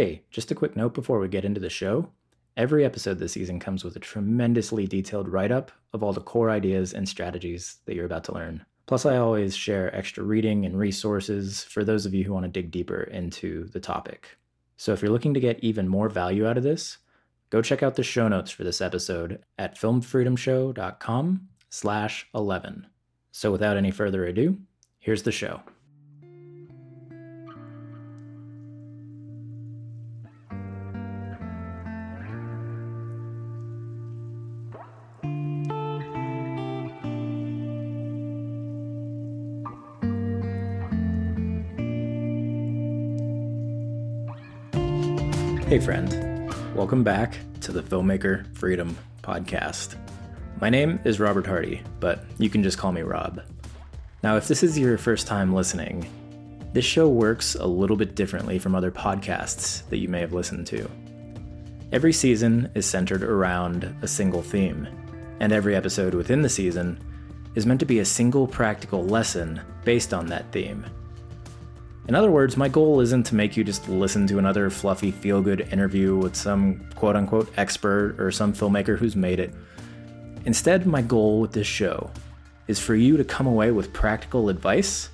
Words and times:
Hey, 0.00 0.22
just 0.30 0.50
a 0.50 0.54
quick 0.54 0.76
note 0.76 0.94
before 0.94 1.18
we 1.18 1.28
get 1.28 1.44
into 1.44 1.60
the 1.60 1.68
show. 1.68 2.08
Every 2.56 2.86
episode 2.86 3.18
this 3.18 3.32
season 3.32 3.60
comes 3.60 3.84
with 3.84 3.96
a 3.96 4.00
tremendously 4.00 4.86
detailed 4.86 5.28
write 5.28 5.52
up 5.52 5.70
of 5.92 6.02
all 6.02 6.14
the 6.14 6.22
core 6.22 6.48
ideas 6.48 6.94
and 6.94 7.06
strategies 7.06 7.76
that 7.84 7.94
you're 7.94 8.06
about 8.06 8.24
to 8.24 8.32
learn. 8.32 8.64
Plus, 8.86 9.04
I 9.04 9.18
always 9.18 9.54
share 9.54 9.94
extra 9.94 10.24
reading 10.24 10.64
and 10.64 10.78
resources 10.78 11.64
for 11.64 11.84
those 11.84 12.06
of 12.06 12.14
you 12.14 12.24
who 12.24 12.32
want 12.32 12.44
to 12.44 12.50
dig 12.50 12.70
deeper 12.70 13.02
into 13.02 13.68
the 13.74 13.78
topic. 13.78 14.38
So 14.78 14.94
if 14.94 15.02
you're 15.02 15.12
looking 15.12 15.34
to 15.34 15.38
get 15.38 15.62
even 15.62 15.86
more 15.86 16.08
value 16.08 16.48
out 16.48 16.56
of 16.56 16.62
this, 16.62 16.96
go 17.50 17.60
check 17.60 17.82
out 17.82 17.96
the 17.96 18.02
show 18.02 18.26
notes 18.26 18.50
for 18.50 18.64
this 18.64 18.80
episode 18.80 19.44
at 19.58 19.78
filmfreedomshow.com 19.78 21.48
slash 21.68 22.26
11. 22.34 22.86
So 23.32 23.52
without 23.52 23.76
any 23.76 23.90
further 23.90 24.24
ado, 24.24 24.60
here's 24.98 25.24
the 25.24 25.30
show. 25.30 25.60
Friend. 45.80 46.52
Welcome 46.74 47.02
back 47.02 47.38
to 47.62 47.72
the 47.72 47.82
Filmmaker 47.82 48.46
Freedom 48.54 48.94
Podcast. 49.22 49.96
My 50.60 50.68
name 50.68 51.00
is 51.04 51.18
Robert 51.18 51.46
Hardy, 51.46 51.82
but 52.00 52.22
you 52.36 52.50
can 52.50 52.62
just 52.62 52.76
call 52.76 52.92
me 52.92 53.00
Rob. 53.00 53.40
Now, 54.22 54.36
if 54.36 54.46
this 54.46 54.62
is 54.62 54.78
your 54.78 54.98
first 54.98 55.26
time 55.26 55.54
listening, 55.54 56.06
this 56.74 56.84
show 56.84 57.08
works 57.08 57.54
a 57.54 57.66
little 57.66 57.96
bit 57.96 58.14
differently 58.14 58.58
from 58.58 58.74
other 58.74 58.90
podcasts 58.90 59.88
that 59.88 59.96
you 59.98 60.08
may 60.08 60.20
have 60.20 60.34
listened 60.34 60.66
to. 60.66 60.86
Every 61.92 62.12
season 62.12 62.70
is 62.74 62.84
centered 62.84 63.22
around 63.22 63.94
a 64.02 64.08
single 64.08 64.42
theme, 64.42 64.86
and 65.40 65.50
every 65.50 65.74
episode 65.74 66.12
within 66.12 66.42
the 66.42 66.48
season 66.50 67.00
is 67.54 67.64
meant 67.64 67.80
to 67.80 67.86
be 67.86 68.00
a 68.00 68.04
single 68.04 68.46
practical 68.46 69.04
lesson 69.04 69.60
based 69.84 70.12
on 70.12 70.26
that 70.26 70.52
theme. 70.52 70.84
In 72.10 72.16
other 72.16 72.32
words, 72.32 72.56
my 72.56 72.66
goal 72.66 73.00
isn't 73.00 73.22
to 73.26 73.36
make 73.36 73.56
you 73.56 73.62
just 73.62 73.88
listen 73.88 74.26
to 74.26 74.38
another 74.40 74.68
fluffy 74.68 75.12
feel 75.12 75.40
good 75.40 75.60
interview 75.72 76.16
with 76.16 76.34
some 76.34 76.84
quote 76.96 77.14
unquote 77.14 77.52
expert 77.56 78.16
or 78.18 78.32
some 78.32 78.52
filmmaker 78.52 78.98
who's 78.98 79.14
made 79.14 79.38
it. 79.38 79.54
Instead, 80.44 80.86
my 80.86 81.02
goal 81.02 81.40
with 81.40 81.52
this 81.52 81.68
show 81.68 82.10
is 82.66 82.80
for 82.80 82.96
you 82.96 83.16
to 83.16 83.22
come 83.22 83.46
away 83.46 83.70
with 83.70 83.92
practical 83.92 84.48
advice 84.48 85.10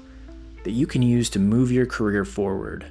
that 0.64 0.70
you 0.70 0.86
can 0.86 1.02
use 1.02 1.28
to 1.28 1.38
move 1.38 1.70
your 1.70 1.84
career 1.84 2.24
forward, 2.24 2.86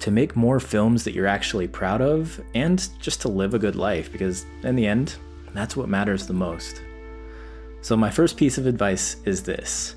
to 0.00 0.10
make 0.10 0.34
more 0.34 0.58
films 0.58 1.04
that 1.04 1.14
you're 1.14 1.28
actually 1.28 1.68
proud 1.68 2.00
of, 2.00 2.40
and 2.56 2.88
just 2.98 3.20
to 3.20 3.28
live 3.28 3.54
a 3.54 3.58
good 3.60 3.76
life 3.76 4.10
because, 4.10 4.46
in 4.64 4.74
the 4.74 4.88
end, 4.88 5.14
that's 5.54 5.76
what 5.76 5.88
matters 5.88 6.26
the 6.26 6.32
most. 6.32 6.82
So, 7.82 7.96
my 7.96 8.10
first 8.10 8.36
piece 8.36 8.58
of 8.58 8.66
advice 8.66 9.16
is 9.24 9.44
this 9.44 9.94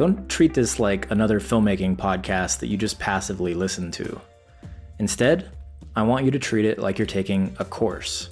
don't 0.00 0.30
treat 0.30 0.54
this 0.54 0.80
like 0.80 1.10
another 1.10 1.38
filmmaking 1.38 1.94
podcast 1.94 2.60
that 2.60 2.68
you 2.68 2.78
just 2.78 2.98
passively 2.98 3.52
listen 3.52 3.90
to. 3.90 4.18
Instead, 4.98 5.50
I 5.94 6.04
want 6.04 6.24
you 6.24 6.30
to 6.30 6.38
treat 6.38 6.64
it 6.64 6.78
like 6.78 6.98
you're 6.98 7.04
taking 7.04 7.54
a 7.58 7.66
course, 7.66 8.30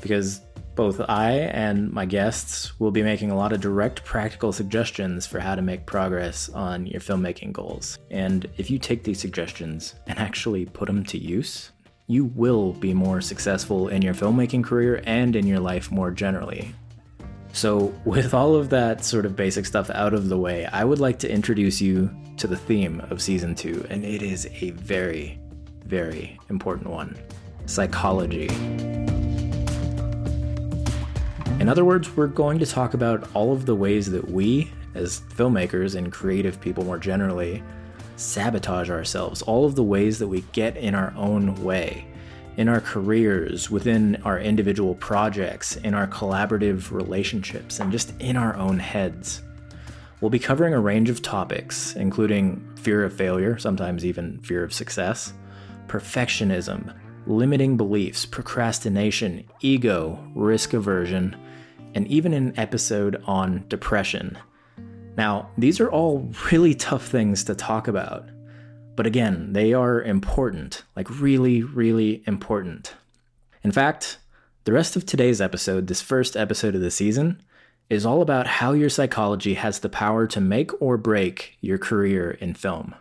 because 0.00 0.40
both 0.76 1.00
I 1.08 1.32
and 1.32 1.92
my 1.92 2.04
guests 2.04 2.78
will 2.78 2.92
be 2.92 3.02
making 3.02 3.32
a 3.32 3.36
lot 3.36 3.52
of 3.52 3.60
direct 3.60 4.04
practical 4.04 4.52
suggestions 4.52 5.26
for 5.26 5.40
how 5.40 5.56
to 5.56 5.60
make 5.60 5.86
progress 5.86 6.50
on 6.50 6.86
your 6.86 7.00
filmmaking 7.00 7.52
goals. 7.52 7.98
And 8.12 8.48
if 8.56 8.70
you 8.70 8.78
take 8.78 9.02
these 9.02 9.18
suggestions 9.18 9.96
and 10.06 10.20
actually 10.20 10.66
put 10.66 10.86
them 10.86 11.02
to 11.06 11.18
use, 11.18 11.72
you 12.06 12.26
will 12.26 12.74
be 12.74 12.94
more 12.94 13.20
successful 13.20 13.88
in 13.88 14.02
your 14.02 14.14
filmmaking 14.14 14.62
career 14.62 15.02
and 15.04 15.34
in 15.34 15.48
your 15.48 15.58
life 15.58 15.90
more 15.90 16.12
generally. 16.12 16.76
So, 17.52 17.94
with 18.04 18.34
all 18.34 18.54
of 18.54 18.70
that 18.70 19.04
sort 19.04 19.26
of 19.26 19.36
basic 19.36 19.66
stuff 19.66 19.90
out 19.90 20.14
of 20.14 20.28
the 20.28 20.38
way, 20.38 20.66
I 20.66 20.84
would 20.84 21.00
like 21.00 21.18
to 21.20 21.30
introduce 21.30 21.80
you 21.80 22.10
to 22.38 22.46
the 22.46 22.56
theme 22.56 23.00
of 23.10 23.20
season 23.20 23.54
two, 23.54 23.84
and 23.90 24.04
it 24.04 24.22
is 24.22 24.48
a 24.60 24.70
very, 24.70 25.38
very 25.84 26.38
important 26.50 26.88
one 26.88 27.16
psychology. 27.66 28.48
In 31.60 31.68
other 31.68 31.84
words, 31.84 32.16
we're 32.16 32.28
going 32.28 32.60
to 32.60 32.66
talk 32.66 32.94
about 32.94 33.28
all 33.34 33.52
of 33.52 33.66
the 33.66 33.74
ways 33.74 34.10
that 34.12 34.30
we, 34.30 34.70
as 34.94 35.20
filmmakers 35.34 35.96
and 35.96 36.12
creative 36.12 36.60
people 36.60 36.84
more 36.84 36.98
generally, 36.98 37.62
sabotage 38.16 38.90
ourselves, 38.90 39.42
all 39.42 39.64
of 39.64 39.74
the 39.74 39.82
ways 39.82 40.18
that 40.20 40.28
we 40.28 40.42
get 40.52 40.76
in 40.76 40.94
our 40.94 41.12
own 41.16 41.62
way 41.62 42.06
in 42.58 42.68
our 42.68 42.80
careers, 42.80 43.70
within 43.70 44.20
our 44.24 44.38
individual 44.40 44.96
projects, 44.96 45.76
in 45.76 45.94
our 45.94 46.08
collaborative 46.08 46.90
relationships, 46.90 47.78
and 47.78 47.92
just 47.92 48.12
in 48.18 48.36
our 48.36 48.56
own 48.56 48.80
heads. 48.80 49.42
We'll 50.20 50.30
be 50.30 50.40
covering 50.40 50.74
a 50.74 50.80
range 50.80 51.08
of 51.08 51.22
topics, 51.22 51.94
including 51.94 52.68
fear 52.74 53.04
of 53.04 53.12
failure, 53.12 53.58
sometimes 53.58 54.04
even 54.04 54.40
fear 54.40 54.64
of 54.64 54.74
success, 54.74 55.32
perfectionism, 55.86 56.92
limiting 57.28 57.76
beliefs, 57.76 58.26
procrastination, 58.26 59.44
ego, 59.60 60.18
risk 60.34 60.72
aversion, 60.72 61.36
and 61.94 62.08
even 62.08 62.34
an 62.34 62.58
episode 62.58 63.22
on 63.26 63.64
depression. 63.68 64.36
Now, 65.16 65.48
these 65.56 65.78
are 65.78 65.90
all 65.90 66.28
really 66.50 66.74
tough 66.74 67.06
things 67.06 67.44
to 67.44 67.54
talk 67.54 67.86
about. 67.86 68.28
But 68.98 69.06
again, 69.06 69.52
they 69.52 69.72
are 69.72 70.02
important, 70.02 70.82
like 70.96 71.20
really, 71.20 71.62
really 71.62 72.24
important. 72.26 72.96
In 73.62 73.70
fact, 73.70 74.18
the 74.64 74.72
rest 74.72 74.96
of 74.96 75.06
today's 75.06 75.40
episode, 75.40 75.86
this 75.86 76.02
first 76.02 76.36
episode 76.36 76.74
of 76.74 76.80
the 76.80 76.90
season, 76.90 77.40
is 77.88 78.04
all 78.04 78.22
about 78.22 78.48
how 78.48 78.72
your 78.72 78.88
psychology 78.88 79.54
has 79.54 79.78
the 79.78 79.88
power 79.88 80.26
to 80.26 80.40
make 80.40 80.72
or 80.82 80.96
break 80.96 81.56
your 81.60 81.78
career 81.78 82.32
in 82.40 82.54
film. 82.54 82.92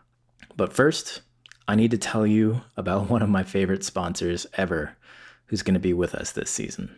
But 0.56 0.72
first, 0.72 1.22
I 1.68 1.74
need 1.74 1.90
to 1.90 1.98
tell 1.98 2.28
you 2.28 2.62
about 2.78 3.10
one 3.10 3.24
of 3.24 3.30
my 3.30 3.42
favorite 3.42 3.84
sponsors 3.84 4.46
ever 4.54 4.96
who's 5.48 5.64
going 5.64 5.74
to 5.74 5.80
be 5.80 5.94
with 5.94 6.14
us 6.14 6.32
this 6.32 6.52
season 6.52 6.96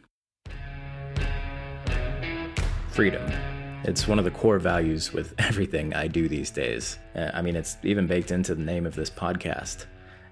Freedom. 2.89 3.48
It's 3.85 4.09
one 4.09 4.19
of 4.19 4.25
the 4.25 4.31
core 4.31 4.59
values 4.59 5.13
with 5.13 5.33
everything 5.39 5.93
I 5.93 6.07
do 6.07 6.27
these 6.27 6.51
days. 6.51 6.99
Uh, 7.15 7.31
I 7.33 7.41
mean, 7.41 7.55
it's 7.55 7.77
even 7.83 8.07
baked 8.07 8.29
into 8.29 8.53
the 8.53 8.61
name 8.61 8.85
of 8.85 8.93
this 8.93 9.09
podcast. 9.09 9.85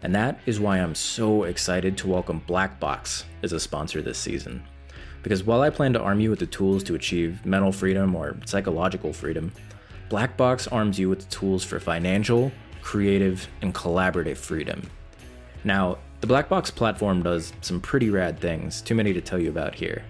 And 0.03 0.13
that 0.13 0.40
is 0.46 0.59
why 0.59 0.78
I'm 0.78 0.94
so 0.94 1.44
excited 1.44 1.97
to 1.97 2.09
welcome 2.09 2.44
Black 2.46 2.78
Box 2.80 3.24
as 3.44 3.53
a 3.53 3.59
sponsor 3.59 4.02
this 4.02 4.18
season. 4.18 4.63
Because 5.24 5.44
while 5.44 5.62
I 5.62 5.69
plan 5.69 5.94
to 5.94 6.02
arm 6.02 6.19
you 6.19 6.30
with 6.30 6.40
the 6.40 6.46
tools 6.46 6.84
to 6.84 6.96
achieve 6.96 7.46
mental 7.46 7.72
freedom 7.72 8.16
or 8.16 8.35
psychological 8.46 9.13
freedom, 9.13 9.53
Black 10.09 10.35
Box 10.35 10.68
arms 10.68 11.00
you 11.00 11.09
with 11.09 11.19
the 11.19 11.35
tools 11.35 11.64
for 11.64 11.79
financial, 11.79 12.52
creative, 12.81 13.47
and 13.62 13.74
collaborative 13.74 14.38
freedom. 14.38 14.90
Now, 15.64 16.00
the 16.19 16.28
Black 16.28 16.50
Box 16.50 16.69
platform 16.69 17.24
does 17.24 17.53
some 17.62 17.79
pretty 17.79 18.09
rad 18.09 18.40
things, 18.40 18.81
too 18.81 18.94
many 18.94 19.14
to 19.14 19.22
tell 19.22 19.40
you 19.40 19.50
about 19.50 19.74
here. 19.74 20.03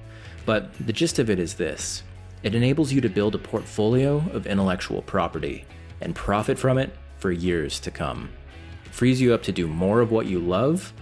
But 0.46 0.74
the 0.86 0.94
gist 0.94 1.19
of 1.19 1.30
it 1.30 1.40
is 1.40 1.54
this 1.54 2.04
it 2.44 2.56
enables 2.56 2.92
you 2.92 3.00
to 3.02 3.09
build 3.09 3.36
a 3.36 3.40
portfolio 3.40 4.18
of 4.31 4.48
intellectual 4.48 5.02
property 5.02 5.66
and 6.02 6.16
profit 6.16 6.59
from 6.59 6.78
it 6.78 6.96
for 7.18 7.31
years 7.31 7.80
to 7.81 7.92
come. 7.92 8.30
It 8.86 8.94
frees 8.94 9.20
you 9.20 9.34
up 9.34 9.44
to 9.44 9.52
do 9.52 9.68
more 9.68 10.00
of 10.02 10.12
what 10.12 10.28
you 10.28 10.40
love 10.40 10.94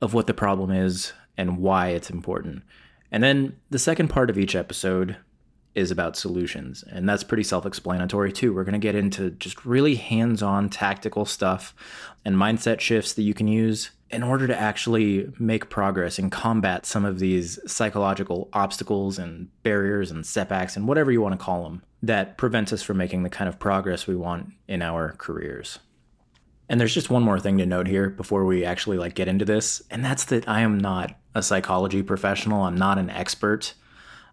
of 0.00 0.14
what 0.14 0.26
the 0.26 0.34
problem 0.34 0.70
is 0.70 1.12
and 1.36 1.58
why 1.58 1.88
it's 1.88 2.10
important. 2.10 2.62
And 3.10 3.22
then 3.22 3.56
the 3.70 3.78
second 3.78 4.08
part 4.08 4.30
of 4.30 4.38
each 4.38 4.54
episode 4.54 5.16
is 5.74 5.90
about 5.90 6.16
solutions. 6.16 6.84
And 6.90 7.08
that's 7.08 7.24
pretty 7.24 7.44
self 7.44 7.66
explanatory 7.66 8.32
too. 8.32 8.52
We're 8.54 8.64
going 8.64 8.72
to 8.72 8.78
get 8.78 8.94
into 8.94 9.30
just 9.30 9.64
really 9.64 9.94
hands 9.94 10.42
on 10.42 10.68
tactical 10.68 11.24
stuff 11.24 11.74
and 12.24 12.36
mindset 12.36 12.80
shifts 12.80 13.14
that 13.14 13.22
you 13.22 13.34
can 13.34 13.48
use 13.48 13.90
in 14.10 14.22
order 14.22 14.46
to 14.46 14.58
actually 14.58 15.30
make 15.38 15.68
progress 15.68 16.18
and 16.18 16.32
combat 16.32 16.86
some 16.86 17.04
of 17.04 17.18
these 17.18 17.58
psychological 17.70 18.48
obstacles 18.52 19.18
and 19.18 19.48
barriers 19.62 20.10
and 20.10 20.24
setbacks 20.24 20.76
and 20.76 20.88
whatever 20.88 21.12
you 21.12 21.20
want 21.20 21.38
to 21.38 21.44
call 21.44 21.64
them 21.64 21.82
that 22.02 22.38
prevent 22.38 22.72
us 22.72 22.82
from 22.82 22.96
making 22.96 23.22
the 23.22 23.30
kind 23.30 23.48
of 23.48 23.58
progress 23.58 24.06
we 24.06 24.16
want 24.16 24.52
in 24.66 24.82
our 24.82 25.12
careers. 25.18 25.78
And 26.68 26.80
there's 26.80 26.94
just 26.94 27.10
one 27.10 27.22
more 27.22 27.40
thing 27.40 27.58
to 27.58 27.66
note 27.66 27.86
here 27.86 28.10
before 28.10 28.44
we 28.44 28.64
actually 28.64 28.98
like 28.98 29.14
get 29.14 29.28
into 29.28 29.44
this, 29.44 29.82
and 29.90 30.04
that's 30.04 30.24
that 30.26 30.48
I 30.48 30.60
am 30.60 30.78
not 30.78 31.18
a 31.34 31.42
psychology 31.42 32.02
professional. 32.02 32.62
I'm 32.62 32.76
not 32.76 32.98
an 32.98 33.10
expert. 33.10 33.74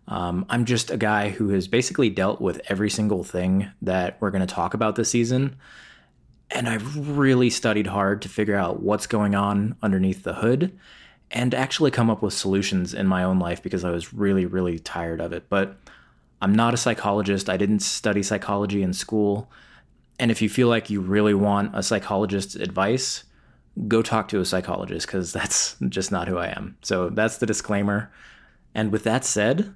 Um, 0.07 0.45
I'm 0.49 0.65
just 0.65 0.91
a 0.91 0.97
guy 0.97 1.29
who 1.29 1.49
has 1.49 1.67
basically 1.67 2.09
dealt 2.09 2.41
with 2.41 2.61
every 2.67 2.89
single 2.89 3.23
thing 3.23 3.71
that 3.81 4.17
we're 4.19 4.31
going 4.31 4.45
to 4.45 4.53
talk 4.53 4.73
about 4.73 4.95
this 4.95 5.09
season. 5.09 5.55
And 6.51 6.69
I've 6.69 7.17
really 7.17 7.49
studied 7.49 7.87
hard 7.87 8.21
to 8.21 8.29
figure 8.29 8.55
out 8.55 8.81
what's 8.81 9.07
going 9.07 9.35
on 9.35 9.75
underneath 9.81 10.23
the 10.23 10.35
hood 10.35 10.77
and 11.31 11.53
actually 11.53 11.91
come 11.91 12.09
up 12.09 12.21
with 12.21 12.33
solutions 12.33 12.93
in 12.93 13.07
my 13.07 13.23
own 13.23 13.39
life 13.39 13.61
because 13.61 13.83
I 13.83 13.91
was 13.91 14.13
really, 14.13 14.45
really 14.45 14.79
tired 14.79 15.19
of 15.19 15.33
it. 15.33 15.49
But 15.49 15.77
I'm 16.41 16.53
not 16.53 16.73
a 16.73 16.77
psychologist. 16.77 17.49
I 17.49 17.57
didn't 17.57 17.79
study 17.79 18.21
psychology 18.21 18.83
in 18.83 18.93
school. 18.93 19.49
And 20.19 20.31
if 20.31 20.41
you 20.41 20.49
feel 20.49 20.67
like 20.67 20.89
you 20.89 21.01
really 21.01 21.33
want 21.33 21.75
a 21.75 21.83
psychologist's 21.83 22.55
advice, 22.55 23.23
go 23.87 24.01
talk 24.01 24.27
to 24.29 24.39
a 24.39 24.45
psychologist 24.45 25.07
because 25.07 25.33
that's 25.33 25.75
just 25.89 26.11
not 26.11 26.27
who 26.27 26.37
I 26.37 26.47
am. 26.47 26.77
So 26.81 27.09
that's 27.09 27.37
the 27.37 27.45
disclaimer. 27.45 28.11
And 28.73 28.91
with 28.91 29.03
that 29.03 29.25
said, 29.25 29.73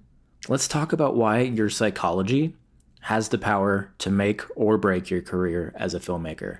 let's 0.47 0.67
talk 0.67 0.93
about 0.93 1.15
why 1.15 1.39
your 1.39 1.69
psychology 1.69 2.55
has 3.01 3.29
the 3.29 3.37
power 3.37 3.91
to 3.99 4.11
make 4.11 4.41
or 4.55 4.77
break 4.77 5.09
your 5.09 5.21
career 5.21 5.73
as 5.75 5.93
a 5.93 5.99
filmmaker. 5.99 6.59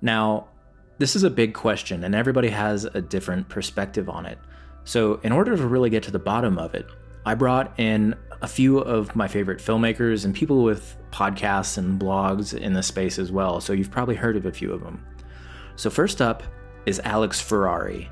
Now, 0.00 0.48
this 0.98 1.14
is 1.14 1.22
a 1.22 1.30
big 1.30 1.54
question, 1.54 2.02
and 2.04 2.14
everybody 2.14 2.48
has 2.48 2.84
a 2.84 3.00
different 3.00 3.48
perspective 3.48 4.08
on 4.08 4.26
it. 4.26 4.38
So, 4.84 5.20
in 5.22 5.32
order 5.32 5.56
to 5.56 5.66
really 5.66 5.90
get 5.90 6.02
to 6.04 6.10
the 6.10 6.18
bottom 6.18 6.58
of 6.58 6.74
it, 6.74 6.86
I 7.24 7.34
brought 7.34 7.78
in 7.78 8.14
a 8.40 8.48
few 8.48 8.78
of 8.78 9.14
my 9.14 9.28
favorite 9.28 9.58
filmmakers 9.58 10.24
and 10.24 10.34
people 10.34 10.62
with 10.62 10.96
podcasts 11.10 11.76
and 11.76 12.00
blogs 12.00 12.56
in 12.56 12.72
the 12.72 12.82
space 12.82 13.18
as 13.18 13.30
well. 13.30 13.60
So, 13.60 13.72
you've 13.72 13.90
probably 13.90 14.16
heard 14.16 14.36
of 14.36 14.46
a 14.46 14.52
few 14.52 14.72
of 14.72 14.82
them. 14.82 15.04
So, 15.76 15.90
first 15.90 16.22
up 16.22 16.42
is 16.86 17.00
Alex 17.04 17.40
Ferrari, 17.40 18.10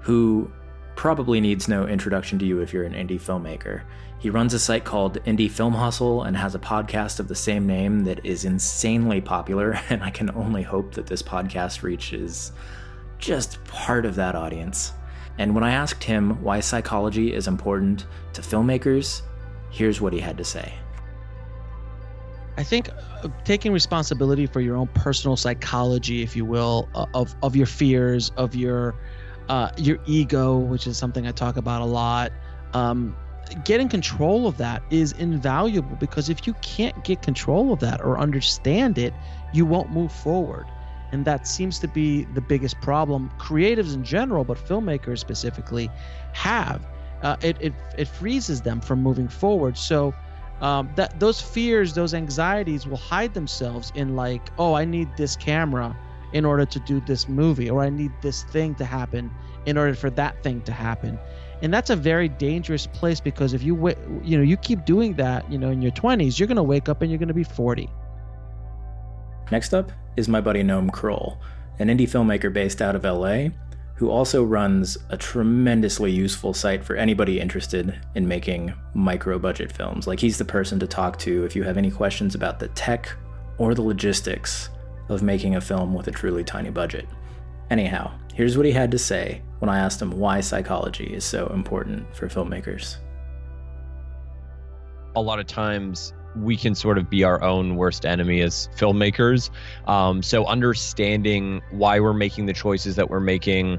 who 0.00 0.52
probably 0.96 1.40
needs 1.40 1.68
no 1.68 1.86
introduction 1.86 2.38
to 2.38 2.44
you 2.44 2.60
if 2.60 2.72
you're 2.72 2.84
an 2.84 2.94
indie 2.94 3.20
filmmaker. 3.20 3.82
He 4.18 4.28
runs 4.28 4.52
a 4.52 4.58
site 4.58 4.84
called 4.84 5.22
Indie 5.24 5.50
Film 5.50 5.72
Hustle 5.72 6.24
and 6.24 6.36
has 6.36 6.54
a 6.54 6.58
podcast 6.58 7.20
of 7.20 7.28
the 7.28 7.34
same 7.34 7.66
name 7.66 8.04
that 8.04 8.24
is 8.24 8.44
insanely 8.44 9.20
popular, 9.20 9.80
and 9.88 10.02
I 10.02 10.10
can 10.10 10.30
only 10.30 10.62
hope 10.62 10.94
that 10.94 11.06
this 11.06 11.22
podcast 11.22 11.82
reaches 11.82 12.52
just 13.18 13.62
part 13.64 14.04
of 14.04 14.14
that 14.16 14.34
audience. 14.34 14.92
And 15.38 15.54
when 15.54 15.64
I 15.64 15.72
asked 15.72 16.04
him 16.04 16.42
why 16.42 16.60
psychology 16.60 17.32
is 17.32 17.48
important 17.48 18.06
to 18.34 18.42
filmmakers, 18.42 19.22
here's 19.70 20.00
what 20.00 20.12
he 20.12 20.20
had 20.20 20.36
to 20.36 20.44
say. 20.44 20.74
I 22.58 22.62
think 22.62 22.90
uh, 22.90 23.28
taking 23.44 23.72
responsibility 23.72 24.46
for 24.46 24.60
your 24.60 24.76
own 24.76 24.88
personal 24.88 25.36
psychology, 25.36 26.22
if 26.22 26.36
you 26.36 26.44
will, 26.44 26.90
uh, 26.94 27.06
of, 27.14 27.34
of 27.42 27.56
your 27.56 27.66
fears, 27.66 28.32
of 28.36 28.54
your 28.54 28.94
uh, 29.50 29.68
your 29.76 29.98
ego, 30.06 30.58
which 30.58 30.86
is 30.86 30.96
something 30.96 31.26
I 31.26 31.32
talk 31.32 31.56
about 31.56 31.82
a 31.82 31.84
lot, 31.84 32.30
um, 32.72 33.16
getting 33.64 33.88
control 33.88 34.46
of 34.46 34.56
that 34.58 34.80
is 34.90 35.10
invaluable 35.12 35.96
because 35.96 36.28
if 36.28 36.46
you 36.46 36.54
can't 36.62 37.02
get 37.02 37.20
control 37.20 37.72
of 37.72 37.80
that 37.80 38.00
or 38.00 38.20
understand 38.20 38.96
it, 38.96 39.12
you 39.52 39.66
won't 39.66 39.90
move 39.90 40.12
forward. 40.12 40.66
And 41.10 41.24
that 41.24 41.48
seems 41.48 41.80
to 41.80 41.88
be 41.88 42.26
the 42.26 42.40
biggest 42.40 42.80
problem 42.80 43.28
creatives 43.38 43.92
in 43.92 44.04
general, 44.04 44.44
but 44.44 44.56
filmmakers 44.56 45.18
specifically 45.18 45.90
have. 46.32 46.86
Uh, 47.22 47.34
it, 47.42 47.56
it, 47.60 47.74
it 47.98 48.06
freezes 48.06 48.60
them 48.60 48.80
from 48.80 49.02
moving 49.02 49.26
forward. 49.26 49.76
So 49.76 50.14
um, 50.60 50.90
that 50.94 51.18
those 51.18 51.40
fears, 51.40 51.92
those 51.92 52.14
anxieties 52.14 52.86
will 52.86 52.98
hide 52.98 53.34
themselves 53.34 53.90
in 53.96 54.14
like, 54.14 54.42
oh, 54.60 54.74
I 54.74 54.84
need 54.84 55.08
this 55.16 55.34
camera 55.34 55.96
in 56.32 56.44
order 56.44 56.64
to 56.64 56.80
do 56.80 57.00
this 57.00 57.28
movie, 57.28 57.70
or 57.70 57.82
I 57.82 57.90
need 57.90 58.12
this 58.22 58.44
thing 58.44 58.74
to 58.76 58.84
happen 58.84 59.30
in 59.66 59.76
order 59.76 59.94
for 59.94 60.10
that 60.10 60.42
thing 60.42 60.62
to 60.62 60.72
happen. 60.72 61.18
And 61.62 61.72
that's 61.74 61.90
a 61.90 61.96
very 61.96 62.28
dangerous 62.28 62.86
place 62.86 63.20
because 63.20 63.52
if 63.52 63.62
you 63.62 63.76
you 64.22 64.36
know 64.36 64.42
you 64.42 64.56
keep 64.56 64.84
doing 64.86 65.14
that 65.16 65.50
you 65.52 65.58
know 65.58 65.70
in 65.70 65.82
your 65.82 65.92
20s 65.92 66.38
you're 66.38 66.46
going 66.46 66.56
to 66.56 66.62
wake 66.62 66.88
up 66.88 67.02
and 67.02 67.10
you're 67.10 67.18
going 67.18 67.28
to 67.28 67.34
be 67.34 67.44
40 67.44 67.86
next 69.52 69.74
up 69.74 69.92
is 70.16 70.26
my 70.26 70.40
buddy 70.40 70.62
noam 70.62 70.90
kroll 70.90 71.38
an 71.78 71.88
indie 71.88 72.08
filmmaker 72.08 72.50
based 72.50 72.80
out 72.80 72.96
of 72.96 73.04
la 73.04 73.50
who 74.00 74.08
also 74.08 74.42
runs 74.42 74.96
a 75.10 75.16
tremendously 75.18 76.10
useful 76.10 76.54
site 76.54 76.82
for 76.82 76.96
anybody 76.96 77.38
interested 77.38 78.00
in 78.14 78.26
making 78.26 78.72
micro 78.94 79.38
budget 79.38 79.70
films. 79.70 80.06
Like 80.06 80.18
he's 80.18 80.38
the 80.38 80.44
person 80.46 80.80
to 80.80 80.86
talk 80.86 81.18
to 81.18 81.44
if 81.44 81.54
you 81.54 81.64
have 81.64 81.76
any 81.76 81.90
questions 81.90 82.34
about 82.34 82.58
the 82.58 82.68
tech 82.68 83.14
or 83.58 83.74
the 83.74 83.82
logistics 83.82 84.70
of 85.10 85.22
making 85.22 85.56
a 85.56 85.60
film 85.60 85.92
with 85.92 86.08
a 86.08 86.12
truly 86.12 86.44
tiny 86.44 86.70
budget 86.70 87.06
anyhow 87.70 88.10
here's 88.34 88.56
what 88.56 88.64
he 88.64 88.72
had 88.72 88.90
to 88.90 88.98
say 88.98 89.42
when 89.58 89.68
I 89.68 89.78
asked 89.78 90.00
him 90.00 90.12
why 90.12 90.40
psychology 90.40 91.12
is 91.14 91.24
so 91.24 91.48
important 91.48 92.14
for 92.16 92.28
filmmakers. 92.28 92.96
A 95.14 95.20
lot 95.20 95.38
of 95.38 95.46
times 95.46 96.14
we 96.36 96.56
can 96.56 96.74
sort 96.74 96.96
of 96.96 97.10
be 97.10 97.24
our 97.24 97.42
own 97.42 97.76
worst 97.76 98.06
enemy 98.06 98.40
as 98.40 98.68
filmmakers. 98.76 99.50
Um, 99.86 100.22
so 100.22 100.46
understanding 100.46 101.60
why 101.72 102.00
we're 102.00 102.14
making 102.14 102.46
the 102.46 102.52
choices 102.52 102.96
that 102.96 103.10
we're 103.10 103.20
making, 103.20 103.78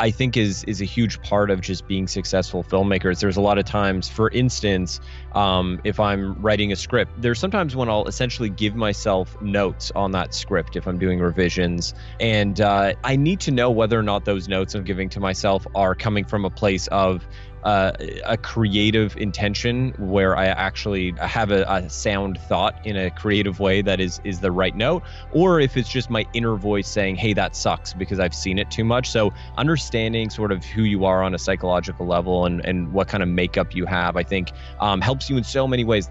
I 0.00 0.10
think 0.10 0.38
is 0.38 0.64
is 0.64 0.80
a 0.80 0.86
huge 0.86 1.20
part 1.20 1.50
of 1.50 1.60
just 1.60 1.86
being 1.86 2.08
successful 2.08 2.64
filmmakers. 2.64 3.20
There's 3.20 3.36
a 3.36 3.42
lot 3.42 3.58
of 3.58 3.66
times, 3.66 4.08
for 4.08 4.30
instance, 4.30 4.98
um, 5.32 5.78
if 5.84 6.00
I'm 6.00 6.40
writing 6.40 6.72
a 6.72 6.76
script, 6.76 7.12
there's 7.18 7.38
sometimes 7.38 7.76
when 7.76 7.90
I'll 7.90 8.06
essentially 8.06 8.48
give 8.48 8.74
myself 8.74 9.40
notes 9.42 9.92
on 9.94 10.12
that 10.12 10.32
script 10.32 10.74
if 10.74 10.88
I'm 10.88 10.98
doing 10.98 11.18
revisions, 11.20 11.92
and 12.18 12.58
uh, 12.62 12.94
I 13.04 13.16
need 13.16 13.40
to 13.40 13.50
know 13.50 13.70
whether 13.70 13.98
or 13.98 14.02
not 14.02 14.24
those 14.24 14.48
notes 14.48 14.74
I'm 14.74 14.84
giving 14.84 15.10
to 15.10 15.20
myself 15.20 15.66
are 15.74 15.94
coming 15.94 16.24
from 16.24 16.46
a 16.46 16.50
place 16.50 16.86
of 16.86 17.28
uh, 17.64 17.92
a 18.24 18.36
creative 18.36 19.16
intention 19.16 19.94
where 19.98 20.36
I 20.36 20.46
actually 20.46 21.12
have 21.20 21.50
a, 21.50 21.64
a, 21.64 21.90
sound 21.90 22.38
thought 22.48 22.74
in 22.86 22.96
a 22.96 23.10
creative 23.10 23.60
way 23.60 23.82
that 23.82 24.00
is 24.00 24.20
is 24.24 24.40
the 24.40 24.50
right 24.50 24.74
note, 24.74 25.02
or 25.32 25.60
if 25.60 25.76
it's 25.76 25.88
just 25.88 26.08
my 26.08 26.24
inner 26.32 26.56
voice 26.56 26.88
saying, 26.88 27.16
"Hey, 27.16 27.34
that 27.34 27.54
sucks," 27.54 27.92
because 27.92 28.18
I've 28.18 28.34
seen 28.34 28.58
it 28.58 28.70
too 28.70 28.84
much. 28.84 29.10
So 29.10 29.32
understanding 29.58 30.30
sort 30.30 30.52
of 30.52 30.64
who 30.64 30.82
you 30.82 31.04
are 31.04 31.22
on 31.22 31.34
a 31.34 31.38
psychological 31.38 32.06
level 32.06 32.46
and 32.46 32.64
and 32.64 32.92
what 32.92 33.08
kind 33.08 33.22
of 33.22 33.28
makeup 33.28 33.74
you 33.74 33.84
have, 33.86 34.16
I 34.16 34.22
think, 34.22 34.52
um, 34.80 35.00
helps 35.00 35.28
you 35.28 35.36
in 35.36 35.44
so 35.44 35.68
many 35.68 35.84
ways. 35.84 36.08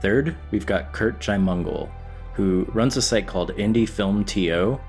Third, 0.00 0.36
we've 0.50 0.66
got 0.66 0.92
Kurt 0.92 1.20
Jaimungal, 1.20 1.88
who 2.34 2.64
runs 2.72 2.96
a 2.96 3.02
site 3.02 3.28
called 3.28 3.50
Indie 3.52 3.88
Film 3.88 4.24
TO, 4.24 4.80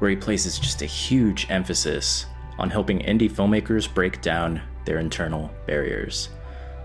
where 0.00 0.10
he 0.10 0.16
places 0.16 0.58
just 0.58 0.82
a 0.82 0.86
huge 0.86 1.46
emphasis 1.48 2.26
on 2.58 2.70
helping 2.70 3.00
indie 3.00 3.30
filmmakers 3.30 3.92
break 3.92 4.22
down 4.22 4.60
their 4.84 4.98
internal 4.98 5.50
barriers. 5.66 6.30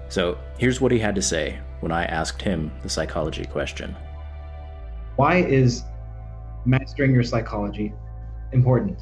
So 0.09 0.37
here's 0.57 0.81
what 0.81 0.91
he 0.91 0.99
had 0.99 1.15
to 1.15 1.21
say 1.21 1.59
when 1.79 1.91
I 1.91 2.05
asked 2.05 2.41
him 2.41 2.71
the 2.83 2.89
psychology 2.89 3.45
question 3.45 3.95
Why 5.15 5.37
is 5.37 5.83
mastering 6.65 7.13
your 7.13 7.23
psychology 7.23 7.93
important? 8.51 8.99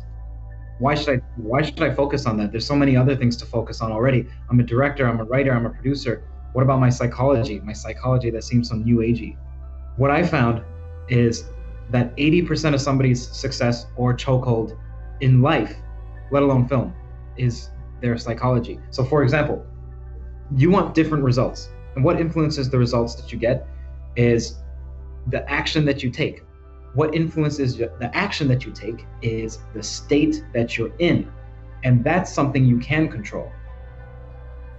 Why 0.80 0.96
should 0.96 1.20
I 1.20 1.22
why 1.38 1.62
should 1.62 1.82
I 1.82 1.94
focus 1.94 2.26
on 2.26 2.38
that? 2.38 2.52
There's 2.52 2.66
so 2.66 2.76
many 2.76 2.96
other 2.96 3.16
things 3.16 3.36
to 3.38 3.46
focus 3.46 3.82
on 3.82 3.92
already. 3.92 4.28
I'm 4.50 4.60
a 4.60 4.64
director, 4.64 5.08
I'm 5.08 5.20
a 5.20 5.26
writer, 5.26 5.52
I'm 5.52 5.66
a 5.66 5.72
producer. 5.72 6.24
What 6.54 6.62
about 6.62 6.80
my 6.80 6.90
psychology? 6.90 7.60
My 7.60 7.74
psychology 7.74 8.30
that 8.32 8.44
seems 8.44 8.70
so 8.70 8.76
new 8.76 8.98
agey. 8.98 9.36
What 9.98 10.12
I 10.12 10.24
found 10.24 10.64
is 11.10 11.46
that 11.90 12.16
80% 12.18 12.74
of 12.74 12.82
somebody's 12.82 13.28
success 13.30 13.88
or 13.98 14.14
chokehold 14.14 14.78
in 15.22 15.42
life 15.42 15.76
let 16.32 16.44
alone 16.44 16.68
film, 16.68 16.94
is 17.38 17.70
their 18.02 18.18
psychology. 18.18 18.80
So, 18.92 19.04
for 19.04 19.24
example, 19.24 19.66
you 20.56 20.70
want 20.70 20.96
different 20.96 21.24
results. 21.24 21.70
And 21.96 22.04
what 22.04 22.20
influences 22.20 22.70
the 22.70 22.78
results 22.78 23.16
that 23.16 23.32
you 23.32 23.38
get 23.38 23.68
is 24.16 24.58
the 25.28 25.50
action 25.50 25.86
that 25.86 26.02
you 26.04 26.10
take. 26.10 26.44
What 26.94 27.14
influences 27.14 27.78
the 27.78 28.12
action 28.14 28.48
that 28.48 28.66
you 28.66 28.72
take 28.72 29.06
is 29.22 29.60
the 29.74 29.84
state 29.84 30.44
that 30.54 30.78
you're 30.78 30.94
in. 31.00 31.32
And 31.84 32.04
that's 32.04 32.32
something 32.32 32.66
you 32.66 32.80
can 32.80 33.10
control. 33.10 33.52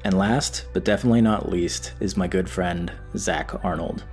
And 0.02 0.16
last, 0.16 0.66
but 0.72 0.84
definitely 0.84 1.20
not 1.20 1.48
least, 1.48 1.92
is 2.00 2.16
my 2.16 2.26
good 2.26 2.48
friend, 2.48 2.92
Zach 3.16 3.64
Arnold. 3.64 4.04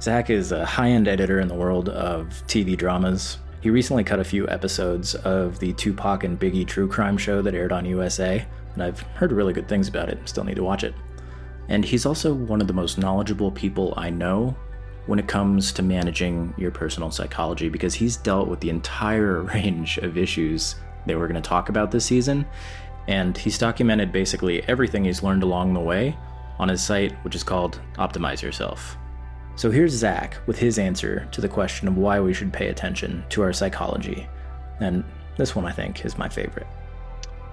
Zach 0.00 0.28
is 0.28 0.52
a 0.52 0.66
high 0.66 0.90
end 0.90 1.08
editor 1.08 1.40
in 1.40 1.48
the 1.48 1.54
world 1.54 1.88
of 1.88 2.28
TV 2.46 2.76
dramas. 2.76 3.38
He 3.66 3.70
recently 3.70 4.04
cut 4.04 4.20
a 4.20 4.24
few 4.24 4.48
episodes 4.48 5.16
of 5.16 5.58
the 5.58 5.72
Tupac 5.72 6.22
and 6.22 6.38
Biggie 6.38 6.64
true 6.64 6.86
crime 6.86 7.18
show 7.18 7.42
that 7.42 7.52
aired 7.52 7.72
on 7.72 7.84
USA, 7.84 8.46
and 8.74 8.80
I've 8.80 9.00
heard 9.00 9.32
really 9.32 9.52
good 9.52 9.68
things 9.68 9.88
about 9.88 10.08
it. 10.08 10.20
Still 10.28 10.44
need 10.44 10.54
to 10.54 10.62
watch 10.62 10.84
it. 10.84 10.94
And 11.68 11.84
he's 11.84 12.06
also 12.06 12.32
one 12.32 12.60
of 12.60 12.68
the 12.68 12.72
most 12.72 12.96
knowledgeable 12.96 13.50
people 13.50 13.92
I 13.96 14.08
know 14.08 14.56
when 15.06 15.18
it 15.18 15.26
comes 15.26 15.72
to 15.72 15.82
managing 15.82 16.54
your 16.56 16.70
personal 16.70 17.10
psychology 17.10 17.68
because 17.68 17.92
he's 17.92 18.16
dealt 18.16 18.46
with 18.46 18.60
the 18.60 18.70
entire 18.70 19.42
range 19.54 19.98
of 19.98 20.16
issues 20.16 20.76
that 21.06 21.18
we're 21.18 21.26
going 21.26 21.42
to 21.42 21.48
talk 21.48 21.68
about 21.68 21.90
this 21.90 22.04
season. 22.04 22.46
And 23.08 23.36
he's 23.36 23.58
documented 23.58 24.12
basically 24.12 24.62
everything 24.68 25.06
he's 25.06 25.24
learned 25.24 25.42
along 25.42 25.74
the 25.74 25.80
way 25.80 26.16
on 26.60 26.68
his 26.68 26.84
site, 26.84 27.14
which 27.24 27.34
is 27.34 27.42
called 27.42 27.80
Optimize 27.94 28.42
Yourself. 28.42 28.96
So 29.56 29.70
here's 29.70 29.92
Zach 29.92 30.36
with 30.46 30.58
his 30.58 30.78
answer 30.78 31.26
to 31.32 31.40
the 31.40 31.48
question 31.48 31.88
of 31.88 31.96
why 31.96 32.20
we 32.20 32.34
should 32.34 32.52
pay 32.52 32.68
attention 32.68 33.24
to 33.30 33.42
our 33.42 33.52
psychology. 33.52 34.28
And 34.80 35.02
this 35.36 35.56
one, 35.56 35.64
I 35.64 35.72
think, 35.72 36.04
is 36.04 36.18
my 36.18 36.28
favorite. 36.28 36.66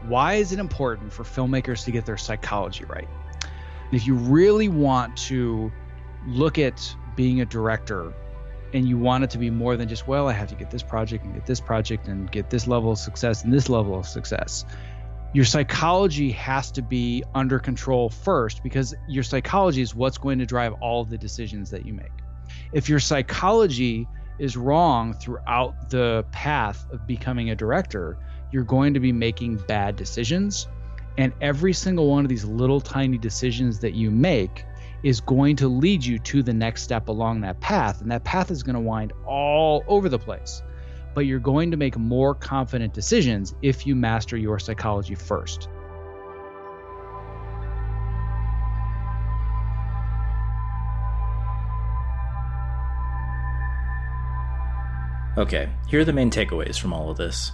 Why 0.07 0.33
is 0.33 0.51
it 0.51 0.59
important 0.59 1.13
for 1.13 1.23
filmmakers 1.23 1.85
to 1.85 1.91
get 1.91 2.05
their 2.05 2.17
psychology 2.17 2.83
right? 2.85 3.07
if 3.93 4.07
you 4.07 4.15
really 4.15 4.67
want 4.67 5.15
to 5.15 5.71
look 6.27 6.57
at 6.57 6.95
being 7.15 7.41
a 7.41 7.45
director 7.45 8.11
and 8.73 8.87
you 8.87 8.97
want 8.97 9.23
it 9.23 9.29
to 9.29 9.37
be 9.37 9.49
more 9.49 9.77
than 9.77 9.87
just 9.87 10.07
well 10.07 10.27
i 10.27 10.33
have 10.33 10.47
to 10.47 10.55
get 10.55 10.71
this 10.71 10.81
project 10.81 11.23
and 11.23 11.33
get 11.33 11.45
this 11.45 11.59
project 11.59 12.07
and 12.07 12.31
get 12.31 12.49
this 12.49 12.65
level 12.65 12.91
of 12.91 12.97
success 12.97 13.43
and 13.43 13.53
this 13.53 13.69
level 13.69 13.97
of 13.97 14.07
success 14.07 14.65
your 15.33 15.45
psychology 15.45 16.31
has 16.31 16.71
to 16.71 16.81
be 16.81 17.23
under 17.33 17.59
control 17.59 18.09
first 18.09 18.63
because 18.63 18.93
your 19.07 19.23
psychology 19.23 19.81
is 19.81 19.95
what's 19.95 20.17
going 20.17 20.39
to 20.39 20.45
drive 20.45 20.73
all 20.73 21.01
of 21.01 21.09
the 21.09 21.17
decisions 21.17 21.69
that 21.69 21.85
you 21.85 21.93
make 21.93 22.11
if 22.71 22.87
your 22.87 22.99
psychology 22.99 24.07
is 24.39 24.57
wrong 24.57 25.13
throughout 25.13 25.89
the 25.89 26.25
path 26.31 26.85
of 26.91 27.05
becoming 27.07 27.49
a 27.49 27.55
director 27.55 28.17
you're 28.51 28.63
going 28.63 28.93
to 28.93 28.99
be 28.99 29.11
making 29.11 29.57
bad 29.67 29.95
decisions 29.95 30.67
and 31.17 31.31
every 31.41 31.73
single 31.73 32.09
one 32.09 32.25
of 32.25 32.29
these 32.29 32.45
little 32.45 32.81
tiny 32.81 33.17
decisions 33.17 33.79
that 33.79 33.93
you 33.93 34.09
make 34.09 34.65
is 35.03 35.19
going 35.19 35.55
to 35.57 35.67
lead 35.67 36.03
you 36.03 36.17
to 36.17 36.41
the 36.41 36.53
next 36.53 36.81
step 36.81 37.09
along 37.09 37.41
that 37.41 37.59
path. 37.59 38.01
And 38.01 38.09
that 38.11 38.23
path 38.23 38.49
is 38.49 38.63
going 38.63 38.75
to 38.75 38.79
wind 38.79 39.13
all 39.25 39.83
over 39.87 40.09
the 40.09 40.17
place. 40.17 40.63
But 41.13 41.25
you're 41.25 41.39
going 41.39 41.71
to 41.71 41.77
make 41.77 41.97
more 41.97 42.33
confident 42.33 42.93
decisions 42.93 43.53
if 43.61 43.85
you 43.85 43.95
master 43.95 44.37
your 44.37 44.59
psychology 44.59 45.15
first. 45.15 45.69
Okay, 55.35 55.67
here 55.87 55.99
are 55.99 56.05
the 56.05 56.13
main 56.13 56.29
takeaways 56.29 56.79
from 56.79 56.93
all 56.93 57.09
of 57.09 57.17
this. 57.17 57.51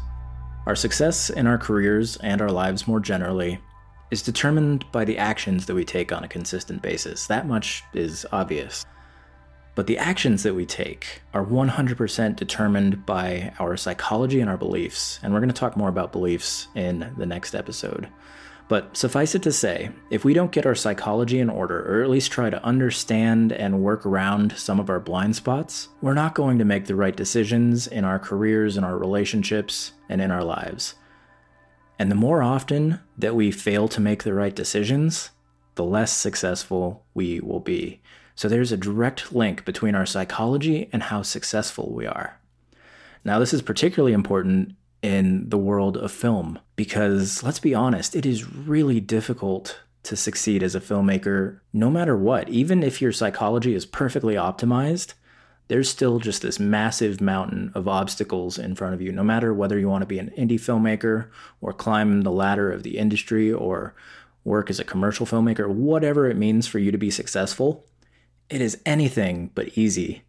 Our 0.66 0.76
success 0.76 1.30
in 1.30 1.48
our 1.48 1.58
careers 1.58 2.18
and 2.18 2.42
our 2.42 2.52
lives 2.52 2.88
more 2.88 3.00
generally 3.00 3.60
is 4.12 4.22
determined 4.22 4.84
by 4.92 5.06
the 5.06 5.18
actions 5.18 5.66
that 5.66 5.76
we 5.76 5.86
take 5.86 6.12
on 6.12 6.26
a 6.26 6.28
consistent 6.28 6.82
basis. 6.82 7.28
That 7.28 7.48
much 7.48 7.84
is 7.94 8.26
obvious. 8.34 8.86
But 9.80 9.88
the 9.88 9.98
actions 9.98 10.44
that 10.44 10.56
we 10.56 10.66
take 10.66 11.22
are 11.34 11.46
100% 11.46 12.36
determined 12.36 13.06
by 13.06 13.54
our 13.60 13.78
psychology 13.78 14.42
and 14.42 14.50
our 14.50 14.58
beliefs. 14.58 15.22
And 15.24 15.32
we're 15.32 15.40
going 15.40 15.48
to 15.48 15.56
talk 15.56 15.78
more 15.78 15.88
about 15.88 16.12
beliefs 16.12 16.68
in 16.76 17.14
the 17.16 17.26
next 17.26 17.56
episode. 17.56 18.10
But 18.68 18.98
suffice 18.98 19.36
it 19.36 19.44
to 19.44 19.54
say, 19.54 19.92
if 20.10 20.26
we 20.26 20.34
don't 20.34 20.52
get 20.52 20.66
our 20.66 20.76
psychology 20.76 21.40
in 21.40 21.50
order, 21.50 21.80
or 21.80 22.04
at 22.04 22.10
least 22.10 22.30
try 22.30 22.50
to 22.50 22.62
understand 22.62 23.54
and 23.54 23.82
work 23.82 24.06
around 24.06 24.52
some 24.58 24.82
of 24.82 24.90
our 24.90 25.00
blind 25.00 25.38
spots, 25.38 25.88
we're 26.02 26.14
not 26.14 26.36
going 26.36 26.60
to 26.60 26.66
make 26.66 26.88
the 26.88 26.96
right 26.96 27.16
decisions 27.16 27.88
in 27.88 28.04
our 28.04 28.20
careers, 28.20 28.76
in 28.76 28.84
our 28.84 28.98
relationships, 28.98 29.94
and 30.10 30.20
in 30.20 30.30
our 30.30 30.44
lives. 30.44 30.96
And 31.98 32.12
the 32.12 32.16
more 32.16 32.44
often 32.44 33.00
that 33.18 33.34
we 33.34 33.50
fail 33.50 33.88
to 33.88 34.02
make 34.02 34.24
the 34.24 34.34
right 34.34 34.54
decisions, 34.54 35.30
the 35.76 35.86
less 35.86 36.12
successful 36.12 37.06
we 37.14 37.40
will 37.40 37.62
be. 37.62 38.02
So 38.40 38.48
there's 38.48 38.72
a 38.72 38.78
direct 38.78 39.34
link 39.34 39.66
between 39.66 39.96
our 39.96 40.06
psychology 40.06 40.88
and 40.94 41.04
how 41.04 41.24
successful 41.24 41.92
we 41.92 42.08
are. 42.08 42.40
Now, 43.26 43.38
this 43.38 43.54
is 43.54 43.62
particularly 43.62 44.14
important 44.14 44.78
in 45.02 45.50
the 45.50 45.58
world 45.58 45.98
of 45.98 46.10
film 46.10 46.58
because 46.78 47.44
let's 47.44 47.60
be 47.60 47.76
honest, 47.76 48.16
it 48.16 48.26
is 48.26 48.50
really 48.50 49.02
difficult 49.02 49.82
to 50.04 50.16
succeed 50.16 50.64
as 50.64 50.74
a 50.74 50.80
filmmaker 50.80 51.60
no 51.74 51.90
matter 51.90 52.16
what. 52.16 52.48
Even 52.48 52.82
if 52.82 53.02
your 53.02 53.12
psychology 53.12 53.76
is 53.76 53.86
perfectly 53.86 54.36
optimized, 54.36 55.16
there's 55.68 55.90
still 55.90 56.20
just 56.20 56.42
this 56.42 56.62
massive 56.62 57.20
mountain 57.20 57.74
of 57.76 57.90
obstacles 57.90 58.58
in 58.58 58.74
front 58.74 58.94
of 58.94 59.02
you, 59.02 59.12
no 59.12 59.22
matter 59.22 59.54
whether 59.54 59.78
you 59.78 59.90
want 59.90 60.04
to 60.04 60.06
be 60.06 60.18
an 60.18 60.32
indie 60.38 60.54
filmmaker 60.54 61.28
or 61.60 61.74
climb 61.74 62.22
the 62.22 62.32
ladder 62.32 62.72
of 62.72 62.84
the 62.84 63.00
industry 63.00 63.52
or 63.52 63.94
work 64.46 64.70
as 64.70 64.80
a 64.80 64.86
commercial 64.86 65.26
filmmaker, 65.26 65.68
whatever 65.68 66.30
it 66.30 66.38
means 66.38 66.68
for 66.68 66.80
you 66.80 66.90
to 66.90 66.98
be 66.98 67.12
successful, 67.12 67.86
it 68.50 68.62
is 68.62 68.82
anything 68.86 69.52
but 69.54 69.78
easy. 69.78 70.24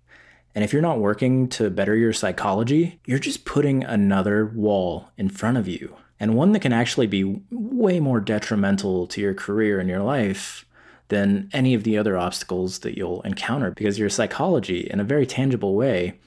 And 0.54 0.64
if 0.64 0.72
you're 0.72 0.82
not 0.82 0.98
working 0.98 1.48
to 1.50 1.70
better 1.70 1.94
your 1.94 2.12
psychology, 2.12 3.00
you're 3.06 3.18
just 3.18 3.44
putting 3.44 3.84
another 3.84 4.46
wall 4.46 5.10
in 5.16 5.28
front 5.28 5.58
of 5.58 5.68
you, 5.68 5.96
and 6.18 6.34
one 6.34 6.52
that 6.52 6.60
can 6.60 6.72
actually 6.72 7.06
be 7.06 7.40
way 7.50 8.00
more 8.00 8.20
detrimental 8.20 9.06
to 9.08 9.20
your 9.20 9.34
career 9.34 9.78
and 9.78 9.88
your 9.88 10.02
life 10.02 10.66
than 11.08 11.48
any 11.52 11.74
of 11.74 11.84
the 11.84 11.98
other 11.98 12.16
obstacles 12.16 12.80
that 12.80 12.96
you'll 12.96 13.22
encounter 13.22 13.70
because 13.70 13.98
your 13.98 14.08
psychology, 14.08 14.88
in 14.90 15.00
a 15.00 15.04
very 15.04 15.26
tangible 15.26 15.74
way, 15.74 16.18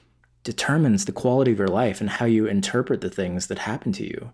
determines 0.42 1.04
the 1.04 1.12
quality 1.12 1.52
of 1.52 1.58
your 1.58 1.68
life 1.68 2.00
and 2.00 2.10
how 2.10 2.26
you 2.26 2.46
interpret 2.46 3.00
the 3.00 3.10
things 3.10 3.46
that 3.46 3.60
happen 3.60 3.92
to 3.92 4.04
you. 4.04 4.30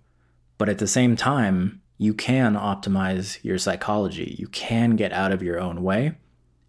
But 0.59 0.69
at 0.69 0.79
the 0.79 0.89
same 0.89 1.17
time, 1.17 1.81
you 1.99 2.15
can 2.15 2.55
optimize 2.55 3.43
your 3.45 3.59
psychology. 3.59 4.35
You 4.39 4.49
can 4.49 4.97
get 4.97 5.13
out 5.13 5.33
of 5.33 5.43
your 5.43 5.61
own 5.61 5.83
way. 5.83 6.17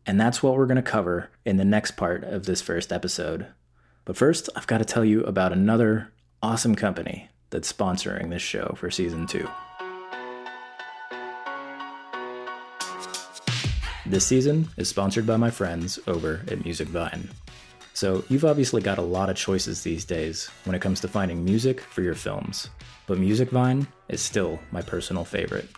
And 0.05 0.19
that's 0.19 0.41
what 0.41 0.55
we're 0.55 0.65
going 0.65 0.77
to 0.77 0.81
cover 0.81 1.29
in 1.45 1.57
the 1.57 1.65
next 1.65 1.91
part 1.91 2.23
of 2.23 2.45
this 2.45 2.61
first 2.61 2.91
episode. 2.91 3.47
But 4.05 4.17
first, 4.17 4.49
I've 4.55 4.67
got 4.67 4.79
to 4.79 4.85
tell 4.85 5.05
you 5.05 5.23
about 5.23 5.53
another 5.53 6.11
awesome 6.41 6.75
company 6.75 7.29
that's 7.51 7.71
sponsoring 7.71 8.29
this 8.29 8.41
show 8.41 8.73
for 8.77 8.89
season 8.89 9.27
two. 9.27 9.47
This 14.07 14.25
season 14.25 14.67
is 14.75 14.89
sponsored 14.89 15.27
by 15.27 15.37
my 15.37 15.51
friends 15.51 15.99
over 16.07 16.41
at 16.47 16.65
Music 16.65 16.87
Vine. 16.87 17.29
So, 17.93 18.23
you've 18.29 18.45
obviously 18.45 18.81
got 18.81 18.97
a 18.97 19.03
lot 19.03 19.29
of 19.29 19.35
choices 19.35 19.83
these 19.83 20.05
days 20.05 20.49
when 20.63 20.75
it 20.75 20.81
comes 20.81 21.01
to 21.01 21.07
finding 21.07 21.45
music 21.45 21.81
for 21.81 22.01
your 22.01 22.15
films, 22.15 22.69
but 23.05 23.19
Music 23.19 23.49
Vine 23.49 23.85
is 24.09 24.21
still 24.21 24.59
my 24.71 24.81
personal 24.81 25.23
favorite. 25.23 25.69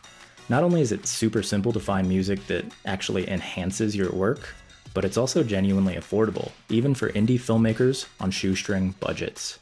Not 0.50 0.64
only 0.64 0.82
is 0.82 0.92
it 0.92 1.08
super 1.08 1.42
simple 1.42 1.72
to 1.74 1.80
find 1.80 2.08
music 2.08 2.46
that 2.48 2.66
actually 2.86 3.30
enhances 3.30 3.96
your 3.96 4.12
work, 4.12 4.54
but 4.94 5.06
it's 5.06 5.18
also 5.18 5.44
genuinely 5.44 5.96
affordable, 5.96 6.52
even 6.70 6.94
for 6.94 7.10
indie 7.12 7.40
filmmakers 7.40 8.08
on 8.20 8.32
shoestring 8.32 8.94
budgets. 9.00 9.60